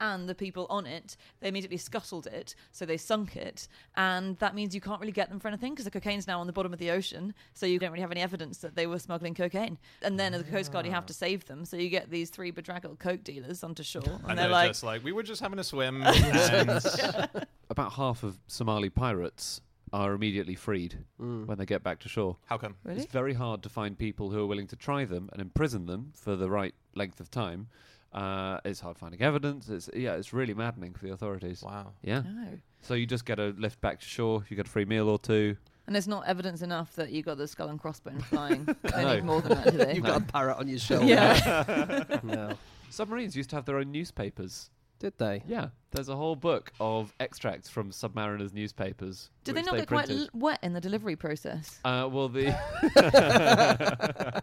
[0.00, 3.66] And the people on it, they immediately scuttled it, so they sunk it.
[3.96, 6.46] And that means you can't really get them for anything because the cocaine's now on
[6.46, 8.98] the bottom of the ocean, so you don't really have any evidence that they were
[8.98, 9.76] smuggling cocaine.
[10.02, 12.30] And then as a Coast Guard, you have to save them, so you get these
[12.30, 14.02] three bedraggled coke dealers onto shore.
[14.04, 16.02] And, And they're, they're like, just like, we were just having a swim.
[16.06, 16.70] and
[17.70, 19.60] About half of Somali pirates
[19.92, 21.46] are immediately freed Mm.
[21.46, 22.36] when they get back to shore.
[22.46, 22.76] how come?
[22.84, 23.00] really?
[23.02, 26.12] It's very hard to find people who are willing to try them and imprison them
[26.14, 27.68] for the right length of time.
[28.12, 29.68] Uh, it's hard finding evidence.
[29.68, 31.62] It's yeah, it's really maddening for the authorities.
[31.62, 31.92] Wow.
[32.02, 32.20] Yeah.
[32.22, 32.48] No.
[32.80, 34.44] So you just get a lift back to shore.
[34.48, 35.56] You get a free meal or two.
[35.86, 38.64] And there's not evidence enough that you got the skull and crossbones flying.
[38.82, 39.14] they No.
[39.14, 39.94] need more than that, do they?
[39.94, 41.06] You've got a parrot on your shoulder.
[41.06, 42.18] yeah.
[42.22, 42.54] no.
[42.90, 44.70] Submarines used to have their own newspapers.
[44.98, 45.44] Did they?
[45.46, 49.30] Yeah, there's a whole book of extracts from submariners' newspapers.
[49.44, 51.78] Did they which not get quite l- wet in the delivery process?
[51.84, 52.46] Uh, well, the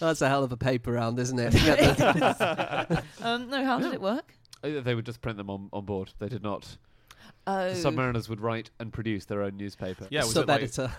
[0.00, 1.52] That's a hell of a paper round, isn't it?
[1.62, 4.32] You Um, no, how did it work?
[4.64, 6.12] uh, they would just print them on, on board.
[6.18, 6.76] They did not.
[7.46, 10.06] Oh, The submariners would write and produce their own newspaper.
[10.10, 10.94] Yeah, was it like, Sub-editor.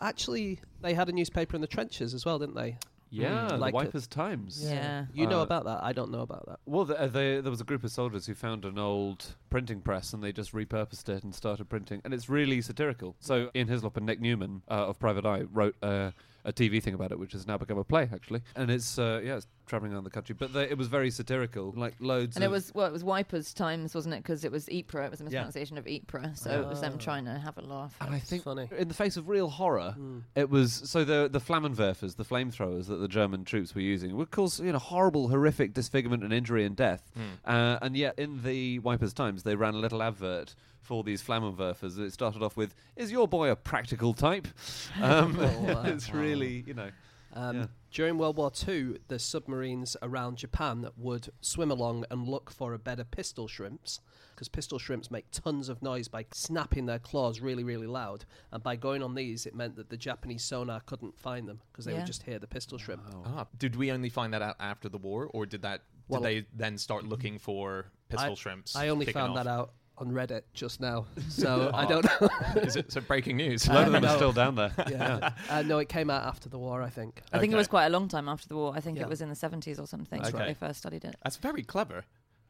[0.00, 2.78] Actually, they had a newspaper in the trenches as well, didn't they?
[3.10, 4.62] Yeah, the Like a- Wipers Times.
[4.64, 5.06] Yeah.
[5.12, 5.82] You know Uh, about that?
[5.82, 6.60] I don't know about that.
[6.66, 9.80] Well, the, uh, they, there was a group of soldiers who found an old printing
[9.80, 12.00] press and they just repurposed it and started printing.
[12.04, 13.16] And it's really satirical.
[13.20, 16.12] So Ian Hislop and Nick Newman uh, of Private Eye wrote uh,
[16.44, 18.42] a TV thing about it, which has now become a play, actually.
[18.56, 20.34] And it's, uh, yeah, it's traveling around the country.
[20.38, 23.54] But they, it was very satirical, like loads And it was well, it was Wipers
[23.54, 24.22] Times, wasn't it?
[24.22, 25.06] Because it was Ypres.
[25.06, 27.94] It was a mispronunciation of Ypres, so it was them trying to have a laugh.
[28.00, 28.68] And I think funny.
[28.76, 30.22] in the face of real horror, Mm.
[30.34, 34.30] it was so the the Flammenwerfers, the flamethrowers that the German troops were using, would
[34.30, 37.10] cause you know horrible, horrific disfigurement and injury and death.
[37.44, 40.54] Uh, and yet, in the Wipers Times, they ran a little advert
[40.90, 42.00] for these Flammenwerfers.
[42.00, 44.48] It started off with, "Is your boy a practical type?"
[45.00, 45.82] Um, Oh, wow.
[45.84, 46.90] it's really you know.
[47.32, 47.66] Um, Yeah.
[47.92, 52.78] During World War II, the submarines around Japan would swim along and look for a
[52.78, 54.00] bed of pistol shrimps
[54.34, 58.24] because pistol shrimps make tons of noise by snapping their claws really, really loud.
[58.52, 61.84] And by going on these, it meant that the Japanese sonar couldn't find them because
[61.84, 61.98] they Yeah.
[61.98, 63.02] would just hear the pistol shrimp.
[63.24, 65.82] Ah, did we only find that out after the war, or did that?
[66.08, 68.74] Well- did they then start looking for pistol shrimps?
[68.74, 69.44] I only found off?
[69.44, 72.28] that out on Reddit just now, so I don't know.
[72.62, 73.68] Is it so breaking news?
[73.68, 74.72] A lot of Uh, them are still down there.
[74.90, 75.30] yeah.
[75.50, 77.22] uh, no, it came out after the war, I think.
[77.32, 78.72] I think it was quite a long time after the war.
[78.74, 79.04] I think Yeah.
[79.04, 81.14] it was in the 70s or something That's when they first studied it.
[81.22, 82.04] That's very clever.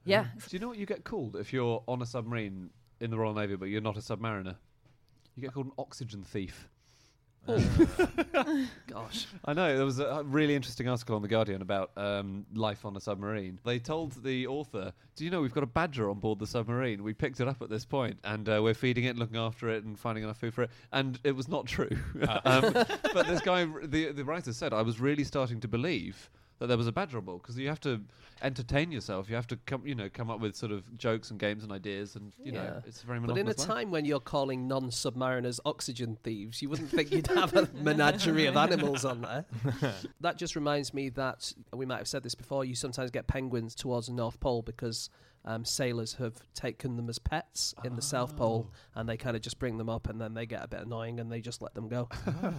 [0.05, 0.27] Yeah.
[0.49, 3.35] Do you know what you get called if you're on a submarine in the Royal
[3.35, 4.57] Navy, but you're not a submariner?
[5.35, 6.69] You get called an oxygen thief.
[8.87, 9.27] Gosh.
[9.45, 12.97] I know there was a really interesting article on the Guardian about um, life on
[12.97, 13.59] a submarine.
[13.65, 17.03] They told the author, "Do you know we've got a badger on board the submarine?
[17.03, 19.85] We picked it up at this point, and uh, we're feeding it, looking after it,
[19.85, 21.91] and finding enough food for it." And it was not true.
[22.45, 26.67] um, but this guy, the the writer said, I was really starting to believe that
[26.67, 28.03] there was a badger on board because you have to
[28.43, 29.29] entertain yourself.
[29.29, 31.73] You have to come, you know, come up with sort of jokes and games and
[31.73, 33.57] ideas, and you know, it's a very But in a life.
[33.57, 38.57] time when you're calling non-submariners oxygen thieves, you wouldn't think you'd have a menagerie of
[38.57, 39.45] animals on there.
[40.21, 42.65] that just reminds me that we might have said this before.
[42.65, 45.09] You sometimes get penguins towards the North Pole because
[45.47, 49.41] um, sailors have taken them as pets in the South Pole, and they kind of
[49.43, 51.73] just bring them up, and then they get a bit annoying, and they just let
[51.75, 52.09] them go.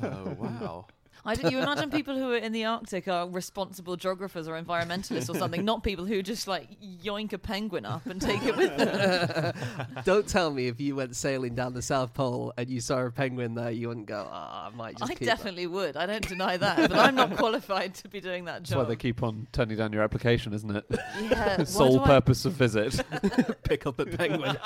[0.03, 0.87] Oh wow!
[1.23, 5.29] I did, you imagine people who are in the Arctic are responsible geographers or environmentalists
[5.29, 8.75] or something, not people who just like yoink a penguin up and take it with
[8.77, 9.53] them.
[10.03, 13.12] Don't tell me if you went sailing down the South Pole and you saw a
[13.12, 15.95] penguin there, you wouldn't go, "Ah, I might just I keep that." definitely would.
[15.97, 18.77] I don't deny that, but I'm not qualified to be doing that job.
[18.79, 20.86] That's why they keep on turning down your application, isn't it?
[21.23, 23.03] yeah, Sole do I- purpose of visit.
[23.63, 24.57] pick up a penguin.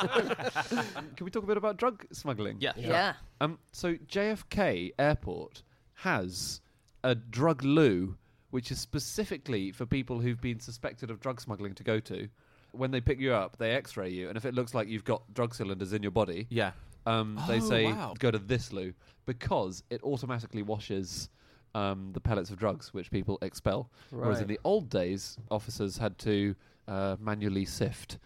[1.15, 2.57] Can we talk a bit about drug smuggling?
[2.59, 2.73] Yeah.
[2.77, 3.13] Yeah.
[3.41, 5.63] Um, so JFK Airport
[6.05, 6.61] has
[7.03, 8.15] a drug loo,
[8.51, 12.29] which is specifically for people who've been suspected of drug smuggling to go to.
[12.73, 15.21] When they pick you up, they X-ray you, and if it looks like you've got
[15.33, 16.71] drug cylinders in your body, Yeah.
[17.07, 18.13] um, they Oh, say wow.
[18.19, 18.93] go to this loo
[19.25, 21.29] because it automatically washes
[21.73, 23.89] um, the pellets of drugs which people expel.
[24.11, 24.55] Whereas in Right.
[24.55, 26.55] the old days, officers had to
[26.87, 28.19] uh, manually sift.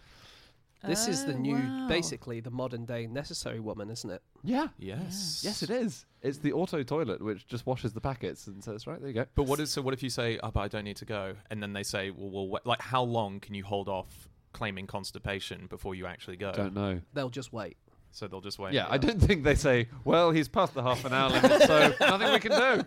[0.84, 1.88] This is the Oh, new, wow.
[1.88, 4.22] basically the modern day necessary woman, isn't it?
[4.42, 4.68] Yeah.
[4.78, 5.42] Yes.
[5.44, 6.06] Yes, it is.
[6.22, 9.26] It's the auto toilet which just washes the packets and says, "Right, there you go."
[9.34, 9.82] But what is so?
[9.82, 12.10] What if you say, "Oh, but I don't need to go," and then they say,
[12.10, 16.36] "Well, well, wh- like how long can you hold off claiming constipation before you actually
[16.36, 17.00] go?" Don't know.
[17.12, 17.76] They'll just wait.
[18.12, 18.72] So they'll just wait.
[18.74, 21.92] Yeah, I don't think they say, well, he's past the half an hour limit, so
[22.00, 22.84] nothing we can do.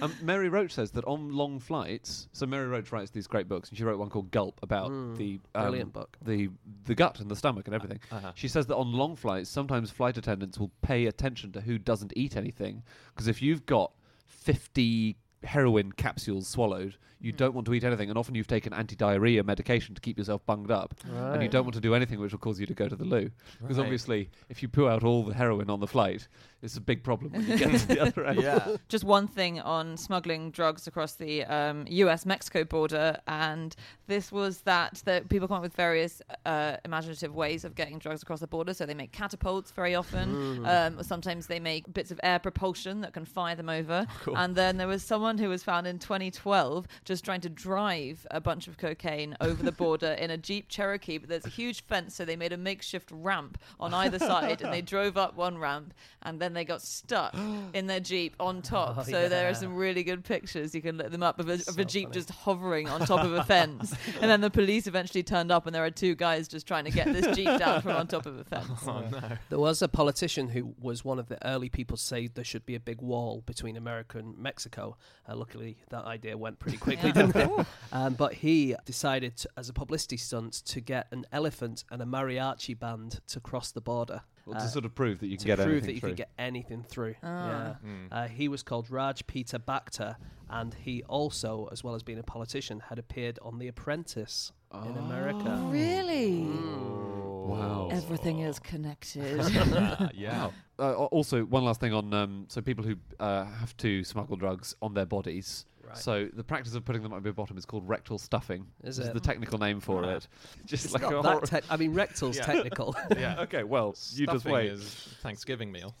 [0.00, 3.68] Um, Mary Roach says that on long flights, so Mary Roach writes these great books,
[3.68, 6.16] and she wrote one called Gulp about Mm, the um, brilliant book.
[6.22, 6.48] the
[6.84, 7.98] the gut and the stomach and everything.
[8.10, 8.32] Uh-huh.
[8.34, 12.12] She says that on long flights, sometimes flight attendants will pay attention to who doesn't
[12.16, 12.82] eat anything,
[13.14, 13.92] because if you've got
[14.26, 17.36] fifty heroin capsules swallowed, you hmm.
[17.36, 20.70] don't want to eat anything, and often you've taken anti-diarrhea medication to keep yourself bunged
[20.70, 22.96] up, and you don't want to do anything which will cause you to go to
[22.96, 23.30] the loo.
[23.60, 23.84] Because Right.
[23.84, 26.28] obviously, if you poo out all the heroin on the flight,
[26.66, 28.36] It's a big problem when you get to the other end.
[28.46, 28.76] Yeah.
[28.88, 32.26] just one thing on smuggling drugs across the um, U.S.
[32.26, 33.74] Mexico border, and
[34.08, 38.22] this was that that people come up with various uh, imaginative ways of getting drugs
[38.22, 38.74] across the border.
[38.74, 40.66] So they make catapults very often.
[40.66, 44.06] Um, sometimes they make bits of air propulsion that can fire them over.
[44.36, 48.40] And then there was someone who was found in 2012 just trying to drive a
[48.40, 52.14] bunch of cocaine over the border in a Jeep Cherokee, but there's a huge fence,
[52.14, 55.94] so they made a makeshift ramp on either side, and they drove up one ramp,
[56.22, 57.34] and then they got stuck
[57.74, 58.96] in their Jeep on top.
[58.98, 60.74] Oh, so there are some really good pictures.
[60.74, 62.14] You can look them up of a, of a Jeep funny.
[62.14, 63.94] just hovering on top of a fence.
[64.20, 66.90] and then the police eventually turned up, and there are two guys just trying to
[66.90, 68.68] get this Jeep down from on top of a fence.
[68.86, 69.20] Oh no.
[69.50, 72.66] There was a politician who was one of the early people to say there should
[72.66, 74.96] be a big wall between America and Mexico.
[75.28, 77.26] Uh, luckily, that idea went pretty quickly, Yeah.
[77.26, 77.66] didn't it?
[77.92, 82.04] Um, but he decided, to, as a publicity stunt, to get an elephant and a
[82.04, 84.22] mariachi band to cross the border.
[84.46, 86.00] Well, uh, to sort of prove that you can to get prove anything that you
[86.00, 86.08] through.
[86.10, 87.14] could get anything through.
[87.22, 87.76] Ah.
[87.84, 87.90] Yeah.
[88.12, 90.16] Uh, he was called Raj Peter Bhakta,
[90.48, 94.96] and he also, as well as being a politician, had appeared on The Apprentice in
[94.96, 95.58] America.
[95.64, 96.42] Really?
[96.42, 97.88] Wow.
[97.92, 99.40] Everything is connected.
[100.14, 100.50] yeah.
[100.78, 104.74] Uh, also, one last thing on um, so people who uh, have to smuggle drugs
[104.82, 105.64] on their bodies.
[105.86, 105.96] Right.
[105.96, 108.66] So the practice of putting them up your bottom is called rectal stuffing.
[108.82, 109.14] Is This it?
[109.14, 110.08] the technical name for Ah.
[110.16, 110.28] it.
[110.66, 112.44] Just It's like not a that hor- te- I mean, rectal's Yeah.
[112.46, 112.96] technical.
[113.16, 113.40] Yeah.
[113.42, 114.72] Okay, well, you just Stuffing wait.
[114.72, 114.84] is
[115.22, 115.94] Thanksgiving meal.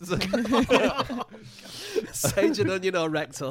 [2.12, 3.48] Sage and onion or rectal.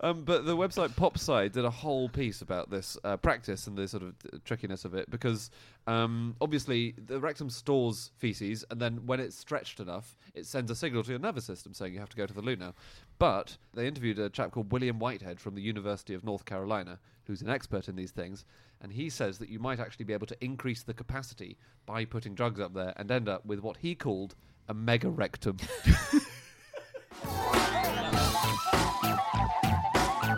[0.00, 3.86] um, but the website PopSci did a whole piece about this uh, practice and the
[3.88, 5.50] sort of uh, trickiness of it because
[5.86, 10.74] um, obviously the rectum stores feces and then when it's stretched enough, it sends a
[10.74, 12.74] signal to your nervous system saying you have to go to the loo now.
[13.20, 17.42] But they interviewed a chap called William Whitehead from the University of North Carolina, who's
[17.42, 18.46] an expert in these things,
[18.80, 22.34] and he says that you might actually be able to increase the capacity by putting
[22.34, 24.34] drugs up there and end up with what he called
[24.68, 25.58] a mega rectum.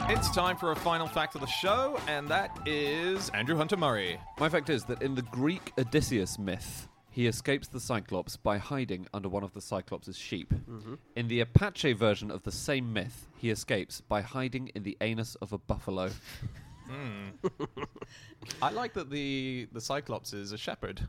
[0.08, 4.20] It's time for a final fact of the show, and that is Andrew Hunter Murray.
[4.38, 9.06] My fact is that in the Greek Odysseus myth, he escapes the Cyclops by hiding
[9.12, 10.52] under one of the Cyclops' sheep.
[10.52, 10.94] Mm-hmm.
[11.14, 15.34] In the Apache version of the same myth, he escapes by hiding in the anus
[15.36, 16.10] of a buffalo.
[16.88, 17.30] Hmm.
[18.60, 21.08] I like that the the Cyclops is a shepherd.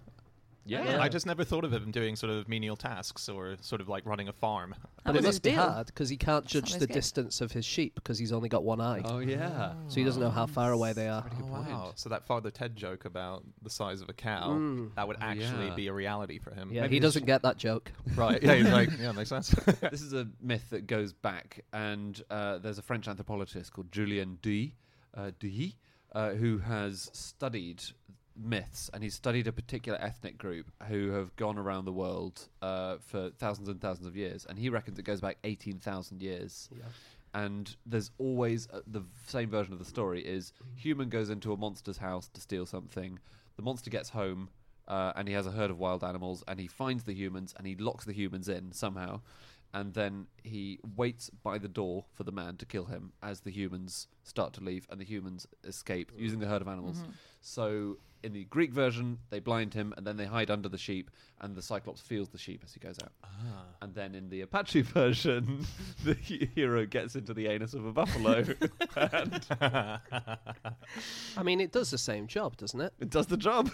[0.65, 1.02] Yeah.
[1.02, 4.06] I just never thought of him doing sort of menial tasks or sort of like
[4.06, 4.76] running a farm.
[5.04, 5.62] But was it his must be deal.
[5.62, 6.93] hard because he can't judge not the his game.
[6.95, 9.02] distance of his sheep because he's only got one eye.
[9.04, 9.73] Oh, yeah.
[9.88, 11.30] So he doesn't know how far away they are.
[11.41, 11.91] Oh, wow.
[11.95, 14.95] So that Father Ted joke about the size of a cow, Mm.
[14.95, 15.76] that would actually yeah.
[15.76, 16.71] be a reality for him.
[16.71, 17.91] Yeah, Maybe he doesn't get that joke.
[18.15, 18.41] Right.
[18.41, 19.49] Yeah, he's like, yeah, makes sense.
[19.82, 24.38] this is a myth that goes back, and uh, there's a French anthropologist called Julien
[24.41, 24.73] d'Huy,
[25.15, 25.76] uh, d'Huy
[26.13, 27.84] uh, who has studied
[28.36, 32.98] myths, and he's studied a particular ethnic group who have gone around the world uh,
[33.00, 36.69] for thousands and thousands of years, and he reckons it goes back 18,000 years.
[37.36, 41.58] And there's always uh, the same version of the story: is human goes into a
[41.58, 43.17] monster's house to steal something.
[43.56, 44.50] The monster gets home,
[44.88, 47.65] uh, and he has a herd of wild animals, and he finds the humans, and
[47.65, 49.22] he locks the humans in somehow,
[49.74, 53.50] and then he waits by the door for the man to kill him as the
[53.52, 57.02] humans start to leave, and the humans escape using the herd of animals.
[57.46, 61.12] So in the Greek version, they blind him, and then they hide under the sheep,
[61.42, 63.12] and the Cyclops feels the sheep as he goes out.
[63.82, 65.66] And then in the Apache version,
[66.06, 68.46] the hero gets into the anus of a buffalo,
[68.96, 69.46] and
[71.36, 72.94] I mean, it does the same job, doesn't it?
[73.00, 73.70] it does the job.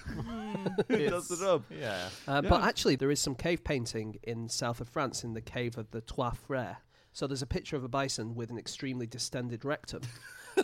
[0.89, 1.63] it does the job.
[1.69, 2.09] yeah.
[2.27, 5.77] Uh, But actually, there is some cave painting in south of France in the cave
[5.77, 6.77] of the Trois Frères.
[7.11, 10.01] So there's a picture of a bison with an extremely distended rectum.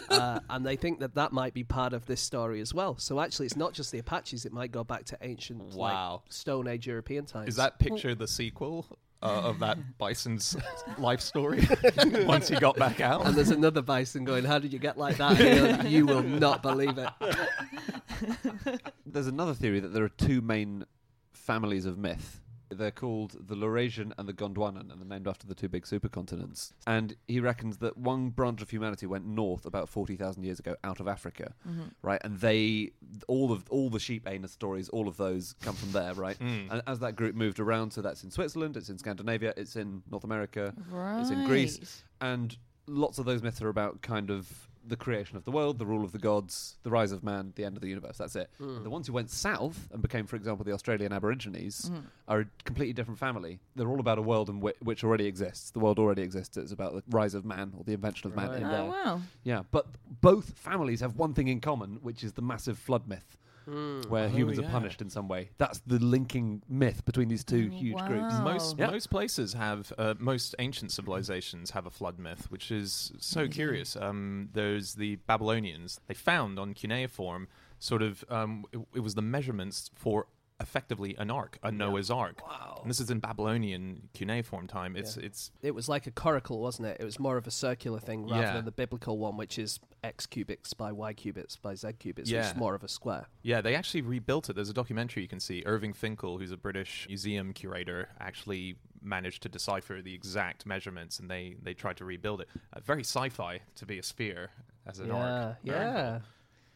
[0.09, 2.97] Uh, and they think that that might be part of this story as well.
[2.97, 6.21] So actually, it's not just the Apaches; it might go back to ancient, Wow.
[6.23, 7.49] like, Stone Age European times.
[7.49, 8.85] Is that picture the sequel
[9.23, 10.55] uh, of that bison's
[10.97, 11.67] life story
[12.25, 13.25] once he got back out?
[13.25, 15.85] And there's another bison going, "How did you get like that?" Neil?
[15.85, 17.09] you will not believe it.
[19.05, 20.85] There's another theory that there are two main
[21.33, 22.41] families of myth.
[22.69, 26.71] They're called the Laurasian and the Gondwanan, and they're named after the two big supercontinents.
[26.87, 30.75] And he reckons that one branch of humanity went north about forty thousand years ago,
[30.83, 31.83] out of Africa, mm-hmm.
[32.01, 32.21] right?
[32.23, 32.91] And they,
[33.27, 36.37] all of all the sheep anus stories, all of those come from there, right?
[36.37, 36.67] Hmm.
[36.71, 40.03] And as that group moved around, so that's in Switzerland, it's in Scandinavia, it's in
[40.09, 40.73] North America,
[41.19, 45.43] it's in Greece, and lots of those myths are about kind of the creation of
[45.45, 47.87] the world, the rule of the gods, the rise of man, the end of the
[47.89, 48.17] universe.
[48.17, 48.49] That's it.
[48.57, 48.83] Hmm.
[48.83, 51.99] The ones who went south and became, for example, the Australian Aborigines hmm.
[52.27, 53.59] are a completely different family.
[53.75, 55.71] They're all about a world in whi- which already exists.
[55.71, 56.57] The world already exists.
[56.57, 58.57] It's about the rise of man or the invention of man Right.
[58.61, 58.85] in Oh there.
[58.85, 59.21] wow.
[59.43, 59.87] Yeah, but
[60.21, 63.37] both families have one thing in common, which is the massive flood myth.
[63.65, 64.65] Where humans yeah.
[64.65, 65.49] are punished in some way.
[65.57, 68.07] That's the linking myth between these two huge wow.
[68.07, 68.39] groups.
[68.39, 68.91] Most Yeah.
[68.91, 73.95] most places have uh, most ancient civilizations have a flood myth, which is so curious.
[73.95, 75.99] Um, there's the Babylonians.
[76.07, 77.47] They found on cuneiform
[77.79, 80.27] sort of um, it, it was the measurements for
[80.59, 82.41] effectively an ark, a Noah's ark.
[82.47, 82.79] Wow.
[82.81, 84.95] And this is in Babylonian cuneiform time.
[84.95, 86.97] It's it's It was like a coracle, wasn't it?
[86.99, 88.53] It was more of a circular thing rather Yeah.
[88.53, 92.29] than the biblical one, which is x cubits by y cubits by z cubits.
[92.29, 92.53] Yeah.
[92.55, 93.25] More of a square.
[93.41, 94.53] Yeah, they actually rebuilt it.
[94.53, 95.63] There's a documentary you can see.
[95.65, 101.29] Irving Finkel, who's a British museum curator, actually managed to decipher the exact measurements, and
[101.29, 102.47] they they tried to rebuild it.
[102.73, 104.51] Uh, very sci-fi to be a sphere
[104.85, 105.57] as an yeah, ark.
[105.63, 106.21] Very yeah, cool.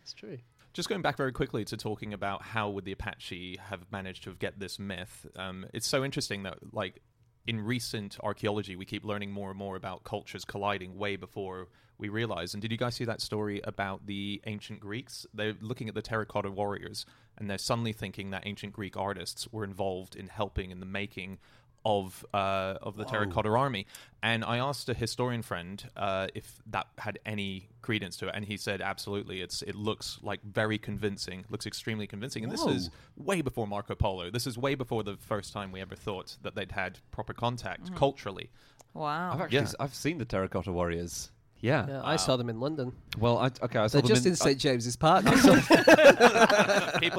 [0.02, 0.38] it's true.
[0.74, 4.34] Just going back very quickly to talking about how would the Apache have managed to
[4.34, 5.26] get this myth.
[5.36, 7.02] Um, it's so interesting that like
[7.48, 11.68] in recent archaeology, we keep learning more and more about cultures colliding way before
[11.98, 12.54] we realize.
[12.54, 15.26] And did you guys see that story about the ancient Greeks?
[15.34, 17.06] They're looking at the terracotta warriors,
[17.38, 21.40] and they're suddenly thinking that ancient Greek artists were involved in helping in the making
[21.98, 23.86] of uh, of the terracotta army.
[24.22, 28.46] And I asked a historian friend uh, if that had any credence to it, and
[28.46, 29.42] he said absolutely.
[29.42, 32.44] It's it looks like very convincing, looks extremely convincing.
[32.44, 34.30] And this is way before Marco Polo.
[34.30, 37.96] This is way before the first time we ever thought that they'd had proper contact
[37.96, 38.50] culturally.
[38.94, 39.32] Wow.
[39.34, 39.64] I've actually Yeah.
[39.64, 41.32] s- I've seen the Terracotta Warriors.
[41.62, 41.86] Yeah.
[41.90, 42.94] Yeah, I saw them in London.
[43.18, 45.26] Well, I, okay, I saw They're them just in I- St James's Park.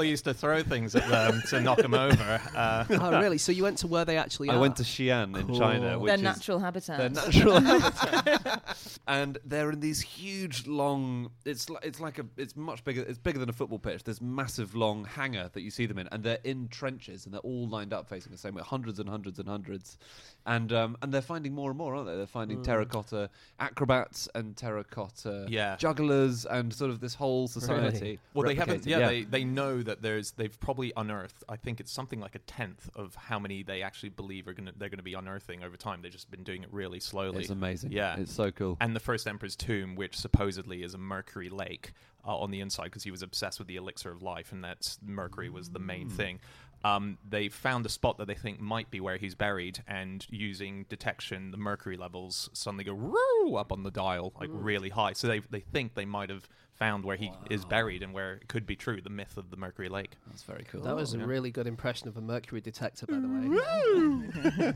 [0.01, 2.41] People used to throw things at them to knock them over.
[2.57, 3.37] Uh, oh, really?
[3.39, 4.59] So you went to where they actually I are?
[4.61, 6.99] went to Xi'an in China, which Their is natural habitat.
[6.99, 8.77] their natural habitat.
[9.07, 11.31] and they're in these huge, long.
[11.45, 12.25] It's like it's like a.
[12.39, 13.03] It's much bigger.
[13.03, 14.05] It's bigger than a football pitch.
[14.05, 17.41] There's massive, long hangar that you see them in, and they're in trenches, and they're
[17.41, 19.99] all lined up facing the same way, hundreds and hundreds and hundreds,
[20.47, 22.17] and um, and they're finding more and more, aren't they?
[22.17, 23.29] They're finding terracotta
[23.59, 25.77] acrobats and terracotta Yeah.
[25.77, 28.01] jugglers, and sort of this whole society.
[28.01, 28.19] Really?
[28.35, 28.83] Well, they haven't.
[28.83, 28.87] replicated.
[28.87, 30.32] Yeah, They, they know that there's.
[30.32, 31.45] They've probably unearthed.
[31.49, 34.72] I think it's something like a tenth of how many they actually believe are gonna.
[34.76, 36.03] They're going to be unearthing over time.
[36.03, 37.41] They've just been doing it really slowly.
[37.41, 37.93] It's amazing.
[37.93, 38.16] Yeah.
[38.18, 38.76] it's so cool.
[38.80, 41.93] and the first emperor's tomb, which supposedly is a mercury lake
[42.26, 44.97] uh, on the inside, because he was obsessed with the elixir of life, and that
[45.05, 46.41] mercury was the main thing.
[46.82, 50.86] Um, they found a spot that they think might be where he's buried, and using
[50.88, 55.12] detection, the mercury levels suddenly go "Woo!" up on the dial, like really high.
[55.12, 56.49] So they they think they might have
[56.81, 59.57] found where he is buried and where it could be true, the myth of the
[59.57, 60.12] mercury lake.
[60.26, 60.81] That's very cool.
[60.81, 61.26] That was a yeah.
[61.26, 63.28] really good impression of a mercury detector, by the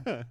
[0.05, 0.25] way.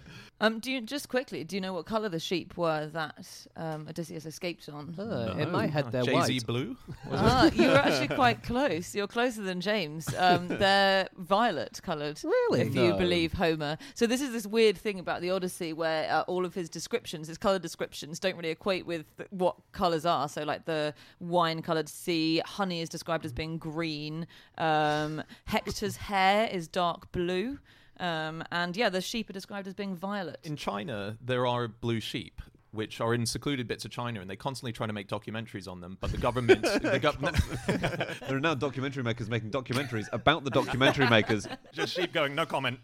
[0.42, 1.44] Um, do you just quickly?
[1.44, 4.94] Do you know what color the sheep were that um, Odysseus escaped on?
[4.98, 6.46] Uh, In my head, they're Jay Z white.
[6.46, 6.76] blue.
[7.12, 8.94] ah, you were actually quite close.
[8.94, 10.08] You're closer than James.
[10.16, 12.24] Um, they're violet coloured.
[12.24, 12.62] Really?
[12.62, 13.76] If you believe Homer.
[13.94, 17.28] So this is this weird thing about the Odyssey where uh, all of his descriptions,
[17.28, 20.26] his colour descriptions, don't really equate with th- what colours are.
[20.26, 24.26] So like the wine-coloured sea, honey is described as being green.
[24.58, 27.58] Um, Hector's hair is dark blue.
[27.98, 30.38] Um, and yeah, the sheep are described as being violet.
[30.42, 32.40] In China, there are blue sheep.
[32.72, 35.80] Which are in secluded bits of China, and they're constantly trying to make documentaries on
[35.80, 35.98] them.
[36.00, 37.36] But the government, the government,
[38.28, 41.48] There are now documentary makers making documentaries about the documentary makers.
[41.72, 42.78] just sheep going, no comment.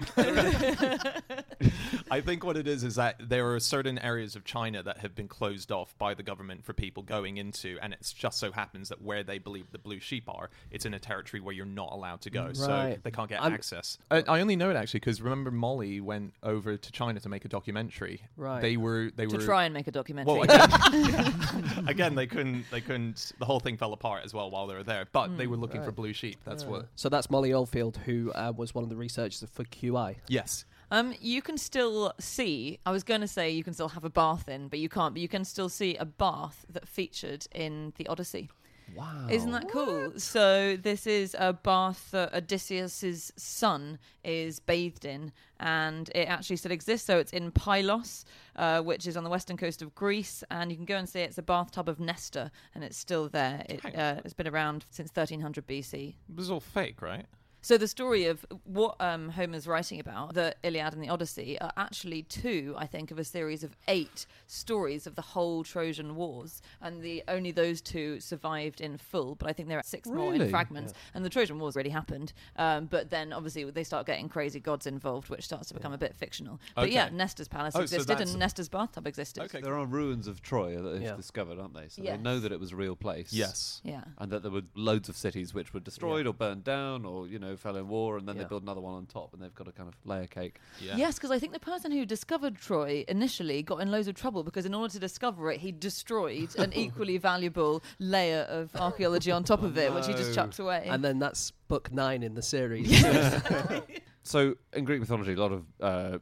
[2.10, 5.14] I think what it is is that there are certain areas of China that have
[5.14, 8.88] been closed off by the government for people going into, and it just so happens
[8.88, 11.92] that where they believe the blue sheep are, it's in a territory where you're not
[11.92, 13.98] allowed to go, so they can't get I'm- access.
[14.10, 17.44] I, I only know it actually because remember Molly went over to China to make
[17.44, 18.22] a documentary.
[18.36, 18.60] Right.
[18.60, 20.34] They were they to were try and make a documentary.
[20.34, 22.64] well, again, again, they couldn't.
[22.70, 23.32] They couldn't.
[23.38, 25.06] The whole thing fell apart as well while they were there.
[25.12, 26.38] But they were looking for blue sheep.
[26.44, 26.88] That's what.
[26.96, 30.16] So that's Molly Oldfield, who uh, was one of the researchers for QI.
[30.28, 30.64] Yes.
[30.90, 32.78] Um, you can still see.
[32.86, 35.14] I was going to say you can still have a bath in, but you can't.
[35.14, 38.50] But you can still see a bath that featured in the Odyssey.
[38.94, 39.26] Wow.
[39.28, 40.12] Isn't that cool?
[40.18, 46.72] So this is a bath that Odysseus's son is bathed in, and it actually still
[46.72, 47.06] exists.
[47.06, 48.24] So it's in Pylos,
[48.54, 51.20] uh, which is on the western coast of Greece, and you can go and see
[51.20, 51.30] it.
[51.30, 53.64] It's a bathtub of Nestor, and it's still there.
[53.68, 56.08] It, Hang uh, it's been around since 1300 BC.
[56.08, 57.26] It was all fake, right?
[57.66, 61.72] So the story of what um, Homer's writing about, the Iliad and the Odyssey, are
[61.76, 66.62] actually two, I think, of a series of eight stories of the whole Trojan Wars,
[66.80, 69.34] and the only those two survived in full.
[69.34, 70.48] But I think there are six more in Really?
[70.48, 72.32] fragments, and the Trojan Wars really happened.
[72.54, 75.98] Um, but then obviously they start getting crazy gods involved, which starts to become a
[75.98, 76.60] bit fictional.
[76.76, 77.16] But yeah, Okay.
[77.16, 79.42] Nestor's palace Oh, existed, that's- and Nestor's bathtub existed.
[79.42, 79.60] Okay.
[79.60, 81.16] There are ruins of Troy that they've Yeah.
[81.16, 81.88] discovered, aren't they?
[81.88, 82.16] So Yes.
[82.16, 83.32] they know that it was a real place.
[83.32, 83.80] Yes.
[83.82, 84.04] Yeah.
[84.18, 87.40] And that there were loads of cities which were destroyed or burned down or, you
[87.40, 88.42] know, know fell in war, and then Yeah.
[88.42, 90.60] they build another one on top, and they've got a kind of layer cake.
[90.80, 90.96] Yeah.
[90.96, 94.42] Yes, because I think the person who discovered Troy initially got in loads of trouble
[94.42, 99.44] because in order to discover it, he destroyed an equally valuable layer of archaeology on
[99.44, 100.86] top of it, which he just chucked away.
[100.88, 102.90] And then that's book nine in the series.
[104.22, 106.18] So in Greek mythology, a lot of uh,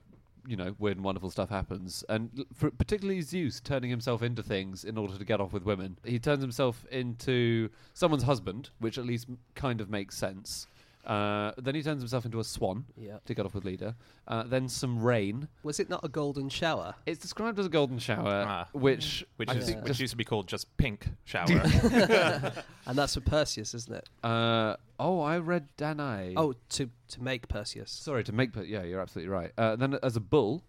[0.47, 4.43] you know weird and wonderful stuff happens, and l- for, particularly Zeus turning himself into
[4.43, 5.97] things in order to get off with women.
[6.05, 10.67] He turns himself into someone's husband, which at least m- kind of makes sense.
[11.07, 13.19] Uh, then he turns himself into a swan yeah.
[13.27, 13.95] to get off with Leda.
[14.27, 15.49] Uh, then some rain.
[15.63, 16.95] Was it not a golden shower?
[17.07, 18.69] It's described as a golden shower, Ah.
[18.73, 21.47] which Which I is think which just used to be called just pink shower.
[22.87, 24.09] And that's for Perseus, isn't it?
[24.23, 26.35] uh, oh, I read Danae.
[26.37, 27.91] Oh, to to make Perseus.
[27.91, 28.53] Sorry, to make.
[28.53, 29.53] per- Yeah, you're absolutely right.
[29.57, 30.63] Uh, then as a bull.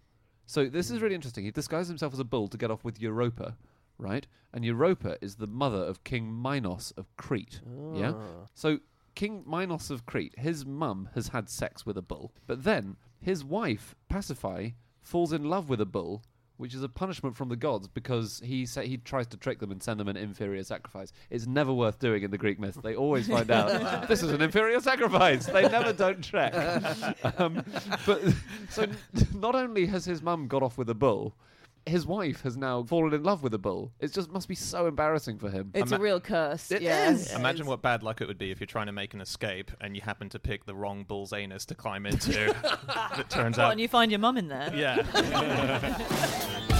[0.48, 1.44] So this is really interesting.
[1.44, 3.58] He disguises himself as a bull to get off with Europa,
[3.98, 4.28] right?
[4.54, 7.60] And Europa is the mother of King Minos of Crete.
[7.94, 8.14] Yeah.
[8.16, 8.48] Ah.
[8.54, 8.80] So
[9.16, 13.44] King Minos of Crete, his mum has had sex with a bull, but then his
[13.44, 16.24] wife Pasiphae falls in love with a bull.
[16.58, 19.72] Which is a punishment from the gods because he sa- he tries to trick them
[19.74, 21.12] and send them an inferior sacrifice.
[21.30, 22.80] It's never worth doing in the Greek myth.
[22.82, 25.48] They always find out this is an inferior sacrifice.
[25.48, 26.54] They never don't check.
[27.42, 27.62] um,
[28.06, 28.22] but
[28.70, 28.88] so
[29.34, 31.36] not only has his mum got off with a bull,
[31.86, 33.92] his wife has now fallen in love with a bull.
[34.00, 35.72] It just must be so embarrassing for him.
[35.74, 36.72] it's Ima- a real curse.
[36.72, 37.32] It yeah, is.
[37.32, 37.68] it Imagine is.
[37.68, 40.02] what bad luck it would be if you're trying to make an escape and you
[40.02, 42.50] happen to pick the wrong bull's anus to climb into.
[43.20, 43.72] it turns Well, out.
[43.74, 44.72] and you find your mum in there.
[44.76, 45.02] Yeah.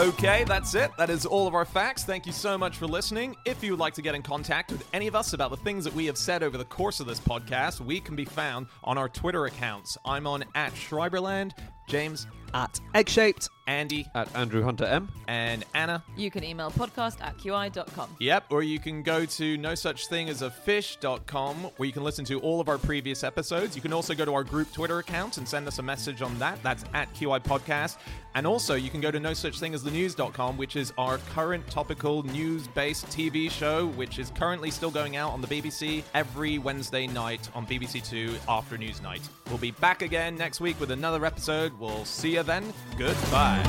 [0.00, 0.90] Okay, that's it.
[0.96, 2.04] That is all of our facts.
[2.04, 3.36] Thank you so much for listening.
[3.44, 5.84] If you would like to get in contact with any of us about the things
[5.84, 8.96] that we have said over the course of this podcast, we can be found on
[8.96, 9.98] our Twitter accounts.
[10.06, 11.52] I'm on at Schreiberland,
[11.86, 13.48] James, At egg shaped.
[13.66, 15.08] Andy, At Andrew Hunter M.
[15.28, 16.02] and Anna.
[16.16, 18.16] You can email podcast at qi.com.
[18.18, 22.02] Yep, or you can go to no such thing as a fish.com where you can
[22.02, 23.76] listen to all of our previous episodes.
[23.76, 26.36] You can also go to our group Twitter account and send us a message on
[26.40, 26.60] that.
[26.64, 27.98] That's at QI Podcast.
[28.34, 31.18] And also you can go to no such thing as the news.com, which is our
[31.32, 36.02] current topical news based TV show, which is currently still going out on the BBC
[36.14, 39.22] every Wednesday night on BBC Two after news night.
[39.48, 41.72] We'll be back again next week with another episode.
[41.78, 42.72] We'll see you then.
[42.96, 43.62] Goodbye.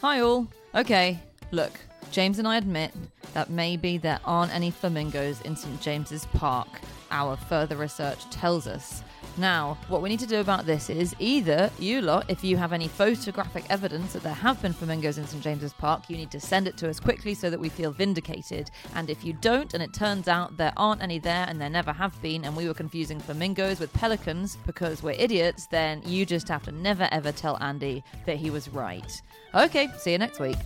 [0.00, 0.46] Hi, all.
[0.74, 1.18] Okay,
[1.52, 1.72] look,
[2.10, 2.92] James and I admit
[3.34, 5.80] that maybe there aren't any flamingos in St.
[5.80, 6.68] James's Park.
[7.10, 9.02] Our further research tells us.
[9.38, 12.72] Now, what we need to do about this is either you lot, if you have
[12.72, 15.42] any photographic evidence that there have been flamingos in St.
[15.42, 18.70] James's Park, you need to send it to us quickly so that we feel vindicated.
[18.94, 21.92] And if you don't, and it turns out there aren't any there and there never
[21.92, 26.48] have been, and we were confusing flamingos with pelicans because we're idiots, then you just
[26.48, 29.20] have to never ever tell Andy that he was right.
[29.54, 30.56] Okay, see you next week.